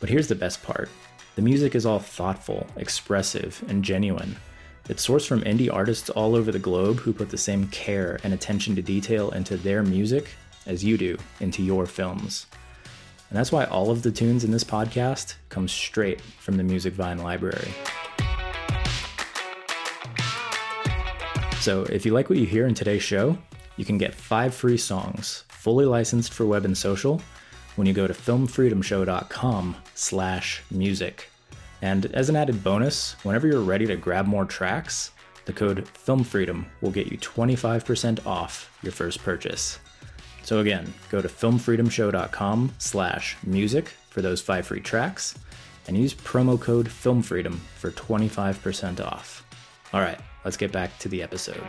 But 0.00 0.10
here's 0.10 0.28
the 0.28 0.34
best 0.34 0.62
part 0.62 0.88
the 1.36 1.42
music 1.42 1.74
is 1.74 1.86
all 1.86 1.98
thoughtful, 1.98 2.66
expressive, 2.76 3.62
and 3.68 3.84
genuine, 3.84 4.36
it's 4.88 5.06
sourced 5.06 5.26
from 5.26 5.42
indie 5.42 5.72
artists 5.72 6.10
all 6.10 6.36
over 6.36 6.52
the 6.52 6.60
globe 6.60 6.98
who 6.98 7.12
put 7.12 7.30
the 7.30 7.38
same 7.38 7.66
care 7.68 8.20
and 8.22 8.32
attention 8.32 8.76
to 8.76 8.82
detail 8.82 9.30
into 9.30 9.56
their 9.56 9.82
music 9.82 10.28
as 10.64 10.84
you 10.84 10.96
do 10.96 11.18
into 11.40 11.62
your 11.62 11.86
films. 11.86 12.46
And 13.28 13.36
that's 13.36 13.50
why 13.50 13.64
all 13.64 13.90
of 13.90 14.02
the 14.02 14.12
tunes 14.12 14.44
in 14.44 14.52
this 14.52 14.62
podcast 14.62 15.34
come 15.48 15.66
straight 15.66 16.20
from 16.20 16.56
the 16.56 16.62
Music 16.62 16.92
Vine 16.92 17.18
library. 17.18 17.68
So 21.66 21.82
if 21.86 22.06
you 22.06 22.12
like 22.12 22.30
what 22.30 22.38
you 22.38 22.46
hear 22.46 22.68
in 22.68 22.74
today's 22.74 23.02
show, 23.02 23.36
you 23.76 23.84
can 23.84 23.98
get 23.98 24.14
five 24.14 24.54
free 24.54 24.76
songs, 24.76 25.42
fully 25.48 25.84
licensed 25.84 26.32
for 26.32 26.46
web 26.46 26.64
and 26.64 26.78
social, 26.78 27.20
when 27.74 27.88
you 27.88 27.92
go 27.92 28.06
to 28.06 28.14
filmfreedomshow.com 28.14 29.74
slash 29.96 30.62
music. 30.70 31.28
And 31.82 32.06
as 32.14 32.28
an 32.28 32.36
added 32.36 32.62
bonus, 32.62 33.16
whenever 33.24 33.48
you're 33.48 33.62
ready 33.62 33.84
to 33.86 33.96
grab 33.96 34.26
more 34.26 34.44
tracks, 34.44 35.10
the 35.46 35.52
code 35.52 35.84
FilmFreedom 35.86 36.64
will 36.82 36.92
get 36.92 37.08
you 37.08 37.18
25% 37.18 38.24
off 38.24 38.70
your 38.84 38.92
first 38.92 39.24
purchase. 39.24 39.80
So 40.44 40.60
again, 40.60 40.94
go 41.10 41.20
to 41.20 41.26
filmfreedomshow.com 41.26 42.74
slash 42.78 43.36
music 43.42 43.88
for 44.08 44.22
those 44.22 44.40
five 44.40 44.68
free 44.68 44.78
tracks 44.78 45.36
and 45.88 45.98
use 45.98 46.14
promo 46.14 46.60
code 46.60 46.86
FilmFreedom 46.86 47.56
for 47.56 47.90
25% 47.90 49.04
off. 49.04 49.42
All 49.92 50.00
right, 50.00 50.20
let's 50.46 50.56
get 50.56 50.70
back 50.70 50.96
to 51.00 51.08
the 51.08 51.24
episode. 51.24 51.60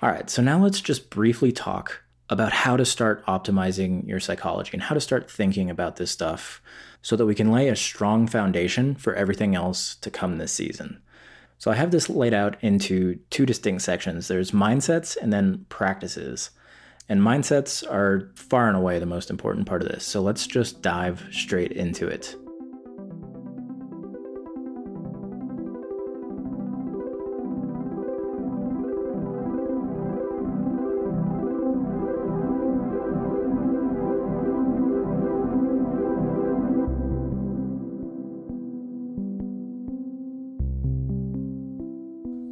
All 0.00 0.08
right, 0.08 0.30
so 0.30 0.40
now 0.40 0.62
let's 0.62 0.80
just 0.80 1.10
briefly 1.10 1.50
talk 1.50 2.04
about 2.30 2.52
how 2.52 2.76
to 2.76 2.84
start 2.84 3.26
optimizing 3.26 4.06
your 4.06 4.20
psychology 4.20 4.70
and 4.74 4.82
how 4.82 4.94
to 4.94 5.00
start 5.00 5.28
thinking 5.28 5.68
about 5.68 5.96
this 5.96 6.12
stuff 6.12 6.62
so 7.02 7.16
that 7.16 7.26
we 7.26 7.34
can 7.34 7.50
lay 7.50 7.68
a 7.68 7.74
strong 7.74 8.28
foundation 8.28 8.94
for 8.94 9.12
everything 9.14 9.56
else 9.56 9.96
to 9.96 10.08
come 10.08 10.38
this 10.38 10.52
season. 10.52 11.02
So 11.58 11.72
I 11.72 11.74
have 11.74 11.90
this 11.90 12.08
laid 12.08 12.32
out 12.32 12.56
into 12.62 13.16
two 13.30 13.44
distinct 13.44 13.82
sections 13.82 14.28
there's 14.28 14.52
mindsets 14.52 15.16
and 15.16 15.32
then 15.32 15.66
practices. 15.68 16.50
And 17.08 17.20
mindsets 17.20 17.84
are 17.90 18.30
far 18.36 18.68
and 18.68 18.76
away 18.76 19.00
the 19.00 19.04
most 19.04 19.30
important 19.30 19.66
part 19.66 19.82
of 19.82 19.88
this. 19.88 20.04
So 20.04 20.22
let's 20.22 20.46
just 20.46 20.80
dive 20.80 21.26
straight 21.32 21.72
into 21.72 22.06
it. 22.06 22.36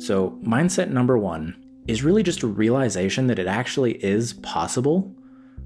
So, 0.03 0.37
mindset 0.45 0.91
number 0.91 1.17
one 1.17 1.55
is 1.87 2.03
really 2.03 2.25
just 2.25 2.43
a 2.43 2.49
realization 2.49 3.29
that 3.29 3.39
it 3.39 3.47
actually 3.47 4.05
is 4.05 4.33
possible 4.33 5.15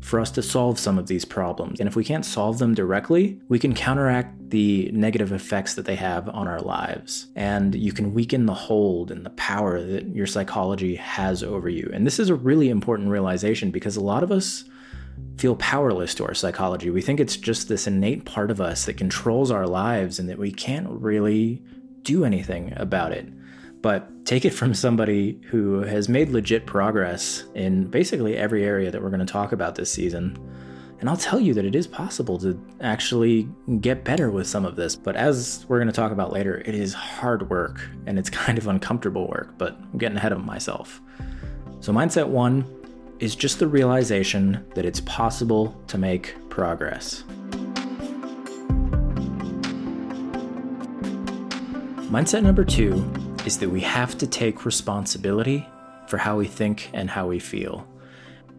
for 0.00 0.20
us 0.20 0.30
to 0.32 0.42
solve 0.42 0.78
some 0.78 0.98
of 0.98 1.06
these 1.06 1.24
problems. 1.24 1.80
And 1.80 1.88
if 1.88 1.96
we 1.96 2.04
can't 2.04 2.24
solve 2.24 2.58
them 2.58 2.74
directly, 2.74 3.40
we 3.48 3.58
can 3.58 3.74
counteract 3.74 4.50
the 4.50 4.90
negative 4.92 5.32
effects 5.32 5.72
that 5.76 5.86
they 5.86 5.96
have 5.96 6.28
on 6.28 6.48
our 6.48 6.60
lives. 6.60 7.28
And 7.34 7.74
you 7.74 7.92
can 7.92 8.12
weaken 8.12 8.44
the 8.44 8.52
hold 8.52 9.10
and 9.10 9.24
the 9.24 9.30
power 9.30 9.82
that 9.82 10.14
your 10.14 10.26
psychology 10.26 10.96
has 10.96 11.42
over 11.42 11.70
you. 11.70 11.88
And 11.94 12.06
this 12.06 12.18
is 12.18 12.28
a 12.28 12.34
really 12.34 12.68
important 12.68 13.08
realization 13.08 13.70
because 13.70 13.96
a 13.96 14.02
lot 14.02 14.22
of 14.22 14.30
us 14.30 14.64
feel 15.38 15.56
powerless 15.56 16.14
to 16.16 16.26
our 16.26 16.34
psychology. 16.34 16.90
We 16.90 17.00
think 17.00 17.20
it's 17.20 17.38
just 17.38 17.68
this 17.68 17.86
innate 17.86 18.26
part 18.26 18.50
of 18.50 18.60
us 18.60 18.84
that 18.84 18.98
controls 18.98 19.50
our 19.50 19.66
lives 19.66 20.18
and 20.18 20.28
that 20.28 20.38
we 20.38 20.52
can't 20.52 20.88
really 20.90 21.62
do 22.02 22.26
anything 22.26 22.74
about 22.76 23.12
it 23.12 23.26
but 23.82 24.24
take 24.24 24.44
it 24.44 24.50
from 24.50 24.74
somebody 24.74 25.40
who 25.48 25.80
has 25.82 26.08
made 26.08 26.30
legit 26.30 26.66
progress 26.66 27.44
in 27.54 27.86
basically 27.86 28.36
every 28.36 28.64
area 28.64 28.90
that 28.90 29.02
we're 29.02 29.10
going 29.10 29.24
to 29.24 29.32
talk 29.32 29.52
about 29.52 29.74
this 29.74 29.90
season. 29.90 30.36
And 30.98 31.10
I'll 31.10 31.16
tell 31.16 31.38
you 31.38 31.52
that 31.54 31.64
it 31.64 31.74
is 31.74 31.86
possible 31.86 32.38
to 32.38 32.58
actually 32.80 33.48
get 33.80 34.02
better 34.02 34.30
with 34.30 34.46
some 34.46 34.64
of 34.64 34.76
this. 34.76 34.96
But 34.96 35.14
as 35.14 35.66
we're 35.68 35.78
going 35.78 35.88
to 35.88 35.92
talk 35.92 36.10
about 36.10 36.32
later, 36.32 36.62
it 36.64 36.74
is 36.74 36.94
hard 36.94 37.50
work 37.50 37.80
and 38.06 38.18
it's 38.18 38.30
kind 38.44 38.58
of 38.58 38.66
uncomfortable 38.66 39.28
work, 39.28 39.56
but 39.58 39.78
I'm 39.92 39.98
getting 39.98 40.16
ahead 40.16 40.32
of 40.32 40.44
myself. 40.44 41.00
So, 41.80 41.92
mindset 41.92 42.26
one 42.26 42.64
is 43.18 43.36
just 43.36 43.58
the 43.58 43.68
realization 43.68 44.64
that 44.74 44.84
it's 44.84 45.00
possible 45.00 45.80
to 45.86 45.98
make 45.98 46.34
progress. 46.50 47.24
Mindset 52.10 52.42
number 52.42 52.64
two 52.64 53.04
is 53.46 53.58
that 53.58 53.70
we 53.70 53.80
have 53.80 54.18
to 54.18 54.26
take 54.26 54.66
responsibility 54.66 55.66
for 56.08 56.18
how 56.18 56.36
we 56.36 56.46
think 56.46 56.90
and 56.92 57.08
how 57.08 57.26
we 57.26 57.38
feel. 57.38 57.86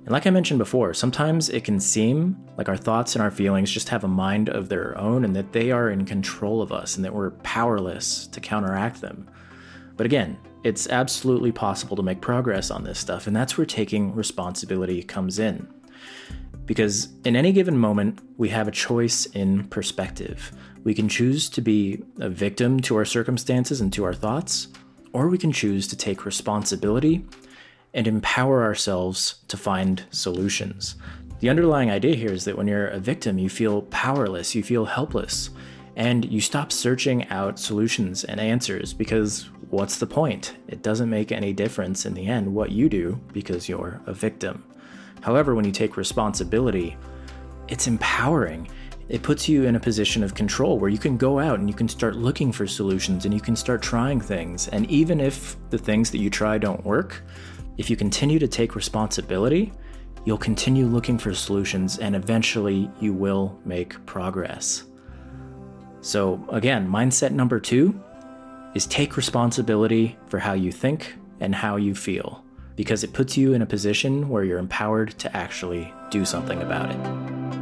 And 0.05 0.13
like 0.13 0.25
I 0.25 0.29
mentioned 0.29 0.59
before, 0.59 0.93
sometimes 0.93 1.49
it 1.49 1.65
can 1.65 1.81
seem 1.81 2.37
like 2.57 2.69
our 2.69 2.77
thoughts 2.77 3.13
and 3.13 3.21
our 3.21 3.29
feelings 3.29 3.69
just 3.69 3.89
have 3.89 4.05
a 4.05 4.07
mind 4.07 4.47
of 4.47 4.69
their 4.69 4.97
own 4.97 5.25
and 5.25 5.35
that 5.35 5.51
they 5.51 5.71
are 5.71 5.89
in 5.89 6.05
control 6.05 6.61
of 6.61 6.71
us 6.71 6.95
and 6.95 7.03
that 7.03 7.13
we're 7.13 7.31
powerless 7.31 8.27
to 8.27 8.39
counteract 8.39 9.01
them. 9.01 9.29
But 9.97 10.05
again, 10.05 10.37
it's 10.63 10.87
absolutely 10.87 11.51
possible 11.51 11.97
to 11.97 12.03
make 12.03 12.21
progress 12.21 12.71
on 12.71 12.83
this 12.83 12.99
stuff, 12.99 13.27
and 13.27 13.35
that's 13.35 13.57
where 13.57 13.65
taking 13.65 14.15
responsibility 14.15 15.03
comes 15.03 15.39
in. 15.39 15.67
Because 16.65 17.09
in 17.25 17.35
any 17.35 17.51
given 17.51 17.77
moment, 17.77 18.19
we 18.37 18.49
have 18.49 18.67
a 18.67 18.71
choice 18.71 19.25
in 19.27 19.65
perspective. 19.65 20.51
We 20.87 20.93
can 20.93 21.09
choose 21.09 21.49
to 21.49 21.59
be 21.59 22.01
a 22.17 22.29
victim 22.29 22.79
to 22.83 22.95
our 22.95 23.03
circumstances 23.03 23.81
and 23.81 23.91
to 23.91 24.05
our 24.05 24.13
thoughts, 24.13 24.69
or 25.11 25.27
we 25.27 25.37
can 25.37 25.51
choose 25.51 25.85
to 25.89 25.97
take 25.97 26.23
responsibility 26.23 27.25
and 27.93 28.07
empower 28.07 28.63
ourselves 28.63 29.39
to 29.49 29.57
find 29.57 30.05
solutions. 30.11 30.95
The 31.41 31.49
underlying 31.49 31.91
idea 31.91 32.15
here 32.15 32.31
is 32.31 32.45
that 32.45 32.57
when 32.57 32.67
you're 32.67 32.87
a 32.87 32.99
victim, 32.99 33.37
you 33.37 33.49
feel 33.49 33.81
powerless, 33.81 34.55
you 34.55 34.63
feel 34.63 34.85
helpless, 34.85 35.49
and 35.97 36.23
you 36.23 36.39
stop 36.39 36.71
searching 36.71 37.27
out 37.27 37.59
solutions 37.59 38.23
and 38.23 38.39
answers 38.39 38.93
because 38.93 39.49
what's 39.69 39.97
the 39.97 40.07
point? 40.07 40.55
It 40.69 40.83
doesn't 40.83 41.09
make 41.09 41.33
any 41.33 41.51
difference 41.51 42.05
in 42.05 42.13
the 42.13 42.27
end 42.27 42.55
what 42.55 42.71
you 42.71 42.87
do 42.87 43.19
because 43.33 43.67
you're 43.67 43.99
a 44.05 44.13
victim. 44.13 44.63
However, 45.19 45.53
when 45.53 45.65
you 45.65 45.73
take 45.73 45.97
responsibility, 45.97 46.95
it's 47.67 47.87
empowering. 47.87 48.69
It 49.09 49.23
puts 49.23 49.47
you 49.47 49.63
in 49.63 49.75
a 49.75 49.79
position 49.79 50.21
of 50.21 50.35
control 50.35 50.77
where 50.77 50.89
you 50.89 50.97
can 50.97 51.15
go 51.15 51.39
out 51.39 51.59
and 51.59 51.69
you 51.69 51.75
can 51.75 51.87
start 51.87 52.17
looking 52.17 52.51
for 52.51 52.67
solutions 52.67 53.23
and 53.23 53.33
you 53.33 53.39
can 53.39 53.55
start 53.55 53.81
trying 53.81 54.19
things. 54.19 54.67
And 54.67 54.89
even 54.91 55.21
if 55.21 55.55
the 55.69 55.77
things 55.77 56.11
that 56.11 56.17
you 56.17 56.29
try 56.29 56.57
don't 56.57 56.83
work, 56.83 57.23
if 57.77 57.89
you 57.89 57.95
continue 57.95 58.37
to 58.39 58.47
take 58.47 58.75
responsibility, 58.75 59.71
you'll 60.25 60.37
continue 60.37 60.85
looking 60.85 61.17
for 61.17 61.33
solutions 61.33 61.99
and 61.99 62.15
eventually 62.15 62.91
you 62.99 63.13
will 63.13 63.57
make 63.63 64.05
progress. 64.05 64.83
So, 66.01 66.45
again, 66.51 66.87
mindset 66.87 67.31
number 67.31 67.59
two 67.61 67.97
is 68.75 68.85
take 68.87 69.15
responsibility 69.15 70.17
for 70.27 70.39
how 70.39 70.53
you 70.53 70.71
think 70.71 71.15
and 71.39 71.55
how 71.55 71.77
you 71.77 71.95
feel 71.95 72.43
because 72.75 73.03
it 73.03 73.13
puts 73.13 73.37
you 73.37 73.53
in 73.53 73.61
a 73.61 73.65
position 73.65 74.27
where 74.29 74.43
you're 74.43 74.59
empowered 74.59 75.17
to 75.19 75.35
actually 75.35 75.91
do 76.11 76.25
something 76.25 76.61
about 76.61 76.91
it. 76.91 77.56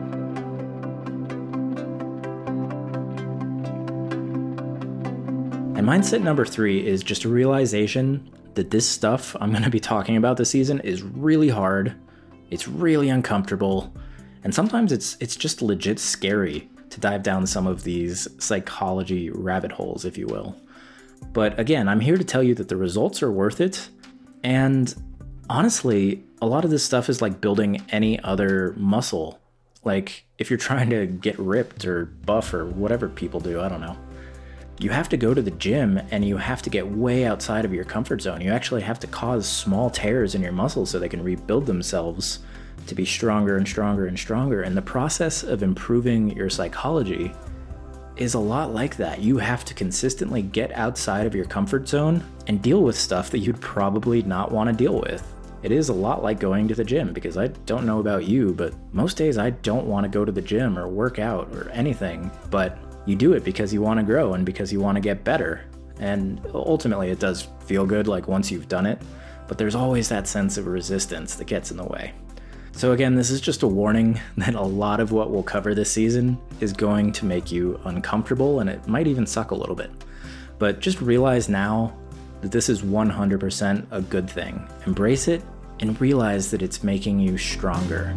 And 5.86 6.04
mindset 6.04 6.24
number 6.24 6.48
three 6.48 6.84
is 6.84 7.04
just 7.04 7.26
a 7.26 7.30
realization 7.30 8.32
that 8.56 8.72
this 8.72 8.90
stuff 8.90 9.36
I'm 9.40 9.52
going 9.52 9.62
to 9.62 9.70
be 9.70 9.80
talking 9.80 10.18
about 10.18 10.36
this 10.36 10.50
season 10.50 10.80
is 10.80 11.04
really 11.04 11.50
hard, 11.50 11.94
it's 12.50 12.68
really 12.68 13.10
uncomfortable, 13.10 13.94
and 14.44 14.52
sometimes 14.52 14.92
it's 14.92 15.16
it's 15.20 15.36
just 15.36 15.62
legit 15.62 16.00
scary 16.00 16.68
to 16.90 17.00
dive 17.00 17.22
down 17.22 17.46
some 17.46 17.68
of 17.68 17.84
these 17.84 18.28
psychology 18.44 19.30
rabbit 19.30 19.72
holes, 19.72 20.06
if 20.06 20.18
you 20.18 20.26
will. 20.26 20.56
But 21.34 21.60
again, 21.60 21.88
I'm 21.88 22.00
here 22.00 22.18
to 22.18 22.24
tell 22.24 22.42
you 22.42 22.56
that 22.56 22.68
the 22.68 22.78
results 22.78 23.22
are 23.22 23.32
worth 23.32 23.62
it 23.62 23.88
and 24.44 24.92
honestly, 25.52 26.24
a 26.42 26.48
lot 26.48 26.66
of 26.66 26.72
this 26.72 26.84
stuff 26.84 27.10
is 27.10 27.22
like 27.22 27.42
building 27.42 27.86
any 27.90 28.20
other 28.22 28.74
muscle. 28.76 29.40
Like 29.84 30.26
if 30.40 30.50
you're 30.50 30.58
trying 30.58 30.90
to 30.90 31.06
get 31.06 31.38
ripped 31.38 31.86
or 31.86 32.06
buff 32.06 32.56
or 32.56 32.66
whatever 32.66 33.08
people 33.08 33.40
do, 33.40 33.62
I 33.62 33.70
don't 33.70 33.82
know. 33.82 33.96
You 34.78 34.90
have 34.90 35.08
to 35.10 35.18
go 35.18 35.34
to 35.34 35.42
the 35.42 35.52
gym 35.52 36.02
and 36.12 36.26
you 36.26 36.36
have 36.36 36.62
to 36.64 36.70
get 36.70 36.86
way 36.86 37.26
outside 37.26 37.64
of 37.64 37.74
your 37.74 37.86
comfort 37.86 38.22
zone. 38.22 38.42
You 38.42 38.52
actually 38.52 38.82
have 38.82 39.00
to 39.00 39.08
cause 39.08 39.48
small 39.48 39.90
tears 39.90 40.36
in 40.36 40.42
your 40.42 40.52
muscles 40.52 40.90
so 40.90 41.00
they 41.00 41.08
can 41.08 41.24
rebuild 41.24 41.66
themselves 41.66 42.40
to 42.88 42.96
be 42.96 43.06
stronger 43.06 43.56
and 43.56 43.66
stronger 43.68 44.08
and 44.08 44.20
stronger. 44.20 44.64
And 44.64 44.76
the 44.76 44.82
process 44.82 45.44
of 45.44 45.64
improving 45.64 46.36
your 46.36 46.50
psychology 46.50 47.32
is 48.18 48.34
a 48.34 48.40
lot 48.40 48.74
like 48.74 48.98
that. 48.98 49.20
You 49.20 49.38
have 49.38 49.64
to 49.66 49.74
consistently 49.74 50.42
get 50.42 50.72
outside 50.74 51.26
of 51.26 51.36
your 51.36 51.46
comfort 51.46 51.88
zone 51.88 52.24
and 52.48 52.62
deal 52.62 52.84
with 52.84 52.98
stuff 52.98 53.30
that 53.32 53.40
you'd 53.40 53.62
probably 53.62 54.24
not 54.24 54.52
want 54.52 54.70
to 54.70 54.76
deal 54.76 55.00
with. 55.00 55.26
It 55.64 55.72
is 55.72 55.90
a 55.90 55.94
lot 55.94 56.22
like 56.22 56.40
going 56.40 56.68
to 56.68 56.76
the 56.76 56.84
gym 56.84 57.12
because 57.12 57.38
I 57.38 57.48
don't 57.48 57.86
know 57.86 58.00
about 58.00 58.26
you, 58.26 58.54
but 58.54 58.74
most 58.94 59.18
days 59.18 59.38
I 59.38 59.50
don't 59.50 59.88
want 59.88 60.04
to 60.04 60.10
go 60.10 60.24
to 60.24 60.32
the 60.32 60.42
gym 60.42 60.78
or 60.78 60.88
work 60.88 61.18
out 61.18 61.50
or 61.56 61.70
anything, 61.70 62.30
but 62.52 62.78
you 63.06 63.16
do 63.16 63.34
it 63.34 63.44
because 63.44 63.74
you 63.74 63.82
want 63.82 64.00
to 64.00 64.06
grow 64.06 64.34
and 64.34 64.46
because 64.46 64.72
you 64.72 64.80
want 64.80 64.96
to 64.96 65.02
get 65.02 65.24
better. 65.24 65.62
And 66.00 66.42
ultimately, 66.54 67.10
it 67.10 67.20
does 67.20 67.48
feel 67.66 67.86
good 67.86 68.08
like 68.08 68.28
once 68.28 68.52
you've 68.52 68.68
done 68.68 68.86
it, 68.86 69.02
but 69.48 69.58
there's 69.58 69.76
always 69.76 70.10
that 70.10 70.28
sense 70.28 70.58
of 70.58 70.68
resistance 70.68 71.36
that 71.36 71.46
gets 71.46 71.72
in 71.72 71.78
the 71.78 71.86
way. 71.86 72.14
So, 72.74 72.92
again, 72.92 73.16
this 73.16 73.30
is 73.30 73.40
just 73.40 73.64
a 73.64 73.68
warning 73.68 74.20
that 74.38 74.56
a 74.56 74.62
lot 74.62 75.00
of 75.00 75.12
what 75.12 75.32
we'll 75.32 75.44
cover 75.44 75.74
this 75.74 75.92
season 75.92 76.38
is 76.60 76.74
going 76.74 77.12
to 77.14 77.26
make 77.26 77.52
you 77.52 77.80
uncomfortable 77.86 78.60
and 78.60 78.70
it 78.70 78.88
might 78.88 79.08
even 79.08 79.26
suck 79.26 79.52
a 79.52 79.56
little 79.56 79.76
bit. 79.76 79.92
But 80.60 80.80
just 80.80 81.02
realize 81.02 81.48
now 81.48 81.96
that 82.42 82.52
this 82.52 82.70
is 82.70 82.82
100% 82.82 83.88
a 83.92 84.02
good 84.02 84.30
thing. 84.30 84.68
Embrace 84.86 85.28
it 85.28 85.42
and 85.80 86.00
realize 86.00 86.52
that 86.52 86.62
it's 86.62 86.84
making 86.84 87.20
you 87.20 87.38
stronger. 87.38 88.16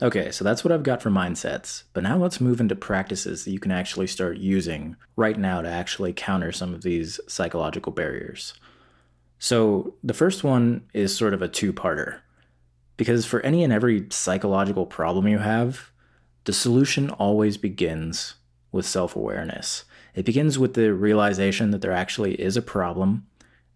Okay, 0.00 0.30
so 0.30 0.44
that's 0.44 0.62
what 0.62 0.70
I've 0.70 0.84
got 0.84 1.02
for 1.02 1.10
mindsets. 1.10 1.82
But 1.92 2.04
now 2.04 2.16
let's 2.16 2.40
move 2.40 2.60
into 2.60 2.76
practices 2.76 3.44
that 3.44 3.50
you 3.50 3.58
can 3.58 3.72
actually 3.72 4.06
start 4.06 4.38
using 4.38 4.96
right 5.16 5.36
now 5.36 5.60
to 5.60 5.68
actually 5.68 6.12
counter 6.12 6.52
some 6.52 6.72
of 6.72 6.82
these 6.82 7.18
psychological 7.26 7.90
barriers. 7.90 8.54
So 9.40 9.94
the 10.04 10.14
first 10.14 10.44
one 10.44 10.84
is 10.94 11.16
sort 11.16 11.34
of 11.34 11.42
a 11.42 11.48
two 11.48 11.72
parter. 11.72 12.20
Because 12.96 13.26
for 13.26 13.40
any 13.40 13.64
and 13.64 13.72
every 13.72 14.06
psychological 14.10 14.86
problem 14.86 15.26
you 15.28 15.38
have, 15.38 15.90
the 16.44 16.52
solution 16.52 17.10
always 17.10 17.56
begins 17.56 18.34
with 18.70 18.86
self 18.86 19.16
awareness. 19.16 19.84
It 20.14 20.24
begins 20.24 20.58
with 20.58 20.74
the 20.74 20.94
realization 20.94 21.70
that 21.70 21.80
there 21.80 21.92
actually 21.92 22.40
is 22.40 22.56
a 22.56 22.62
problem 22.62 23.26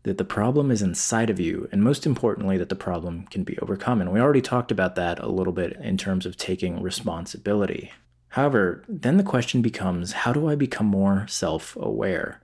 that 0.05 0.19
the 0.19 0.25
problem 0.25 0.71
is 0.71 0.83
inside 0.83 1.31
of 1.31 1.39
you, 1.39 1.69
and 1.71 1.83
most 1.83 2.07
importantly, 2.07 2.59
that 2.59 2.69
the 2.69 2.75
problem 2.75 3.27
can 3.31 3.45
be 3.45 3.59
overcome. 3.59 4.01
And 4.01 4.13
we 4.13 4.21
already 4.21 4.41
talked 4.41 4.73
about 4.73 4.97
that 4.97 5.21
a 5.21 5.29
little 5.29 5.53
bit 5.53 5.73
in 5.81 5.97
terms 5.97 6.27
of 6.27 6.37
taking 6.37 6.83
responsibility. 6.83 7.93
However, 8.31 8.83
then 8.89 9.17
the 9.17 9.23
question 9.23 9.63
becomes 9.63 10.13
how 10.13 10.33
do 10.33 10.49
I 10.49 10.55
become 10.55 10.87
more 10.87 11.27
self 11.29 11.77
aware? 11.77 12.41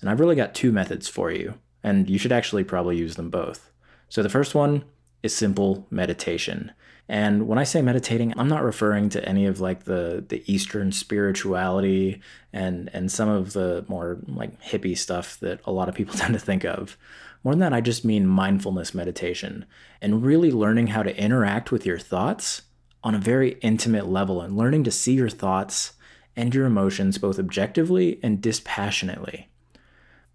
And 0.00 0.10
I've 0.10 0.20
really 0.20 0.36
got 0.36 0.54
two 0.54 0.72
methods 0.72 1.08
for 1.08 1.30
you, 1.30 1.54
and 1.82 2.10
you 2.10 2.18
should 2.18 2.32
actually 2.32 2.64
probably 2.64 2.96
use 2.96 3.16
them 3.16 3.30
both. 3.30 3.70
So 4.08 4.22
the 4.22 4.28
first 4.28 4.54
one 4.54 4.84
is 5.26 5.36
simple 5.36 5.86
meditation. 5.90 6.72
And 7.08 7.46
when 7.46 7.58
I 7.58 7.64
say 7.64 7.82
meditating, 7.82 8.32
I'm 8.36 8.48
not 8.48 8.64
referring 8.64 9.10
to 9.10 9.28
any 9.28 9.46
of 9.46 9.60
like 9.60 9.84
the 9.84 10.24
the 10.26 10.42
Eastern 10.52 10.90
spirituality 10.90 12.20
and 12.52 12.90
and 12.92 13.12
some 13.12 13.28
of 13.28 13.52
the 13.52 13.84
more 13.88 14.18
like 14.26 14.60
hippie 14.62 14.98
stuff 14.98 15.38
that 15.40 15.60
a 15.64 15.72
lot 15.72 15.88
of 15.88 15.94
people 15.94 16.14
tend 16.18 16.34
to 16.34 16.40
think 16.40 16.64
of. 16.64 16.96
More 17.44 17.52
than 17.52 17.60
that, 17.60 17.72
I 17.72 17.80
just 17.80 18.04
mean 18.04 18.26
mindfulness 18.26 18.92
meditation 18.92 19.66
and 20.02 20.24
really 20.24 20.50
learning 20.50 20.88
how 20.88 21.04
to 21.04 21.16
interact 21.16 21.70
with 21.70 21.86
your 21.86 21.98
thoughts 21.98 22.62
on 23.04 23.14
a 23.14 23.20
very 23.20 23.52
intimate 23.60 24.08
level 24.08 24.40
and 24.40 24.56
learning 24.56 24.82
to 24.82 24.90
see 24.90 25.12
your 25.12 25.28
thoughts 25.28 25.92
and 26.34 26.52
your 26.52 26.66
emotions 26.66 27.18
both 27.18 27.38
objectively 27.38 28.18
and 28.20 28.42
dispassionately. 28.42 29.48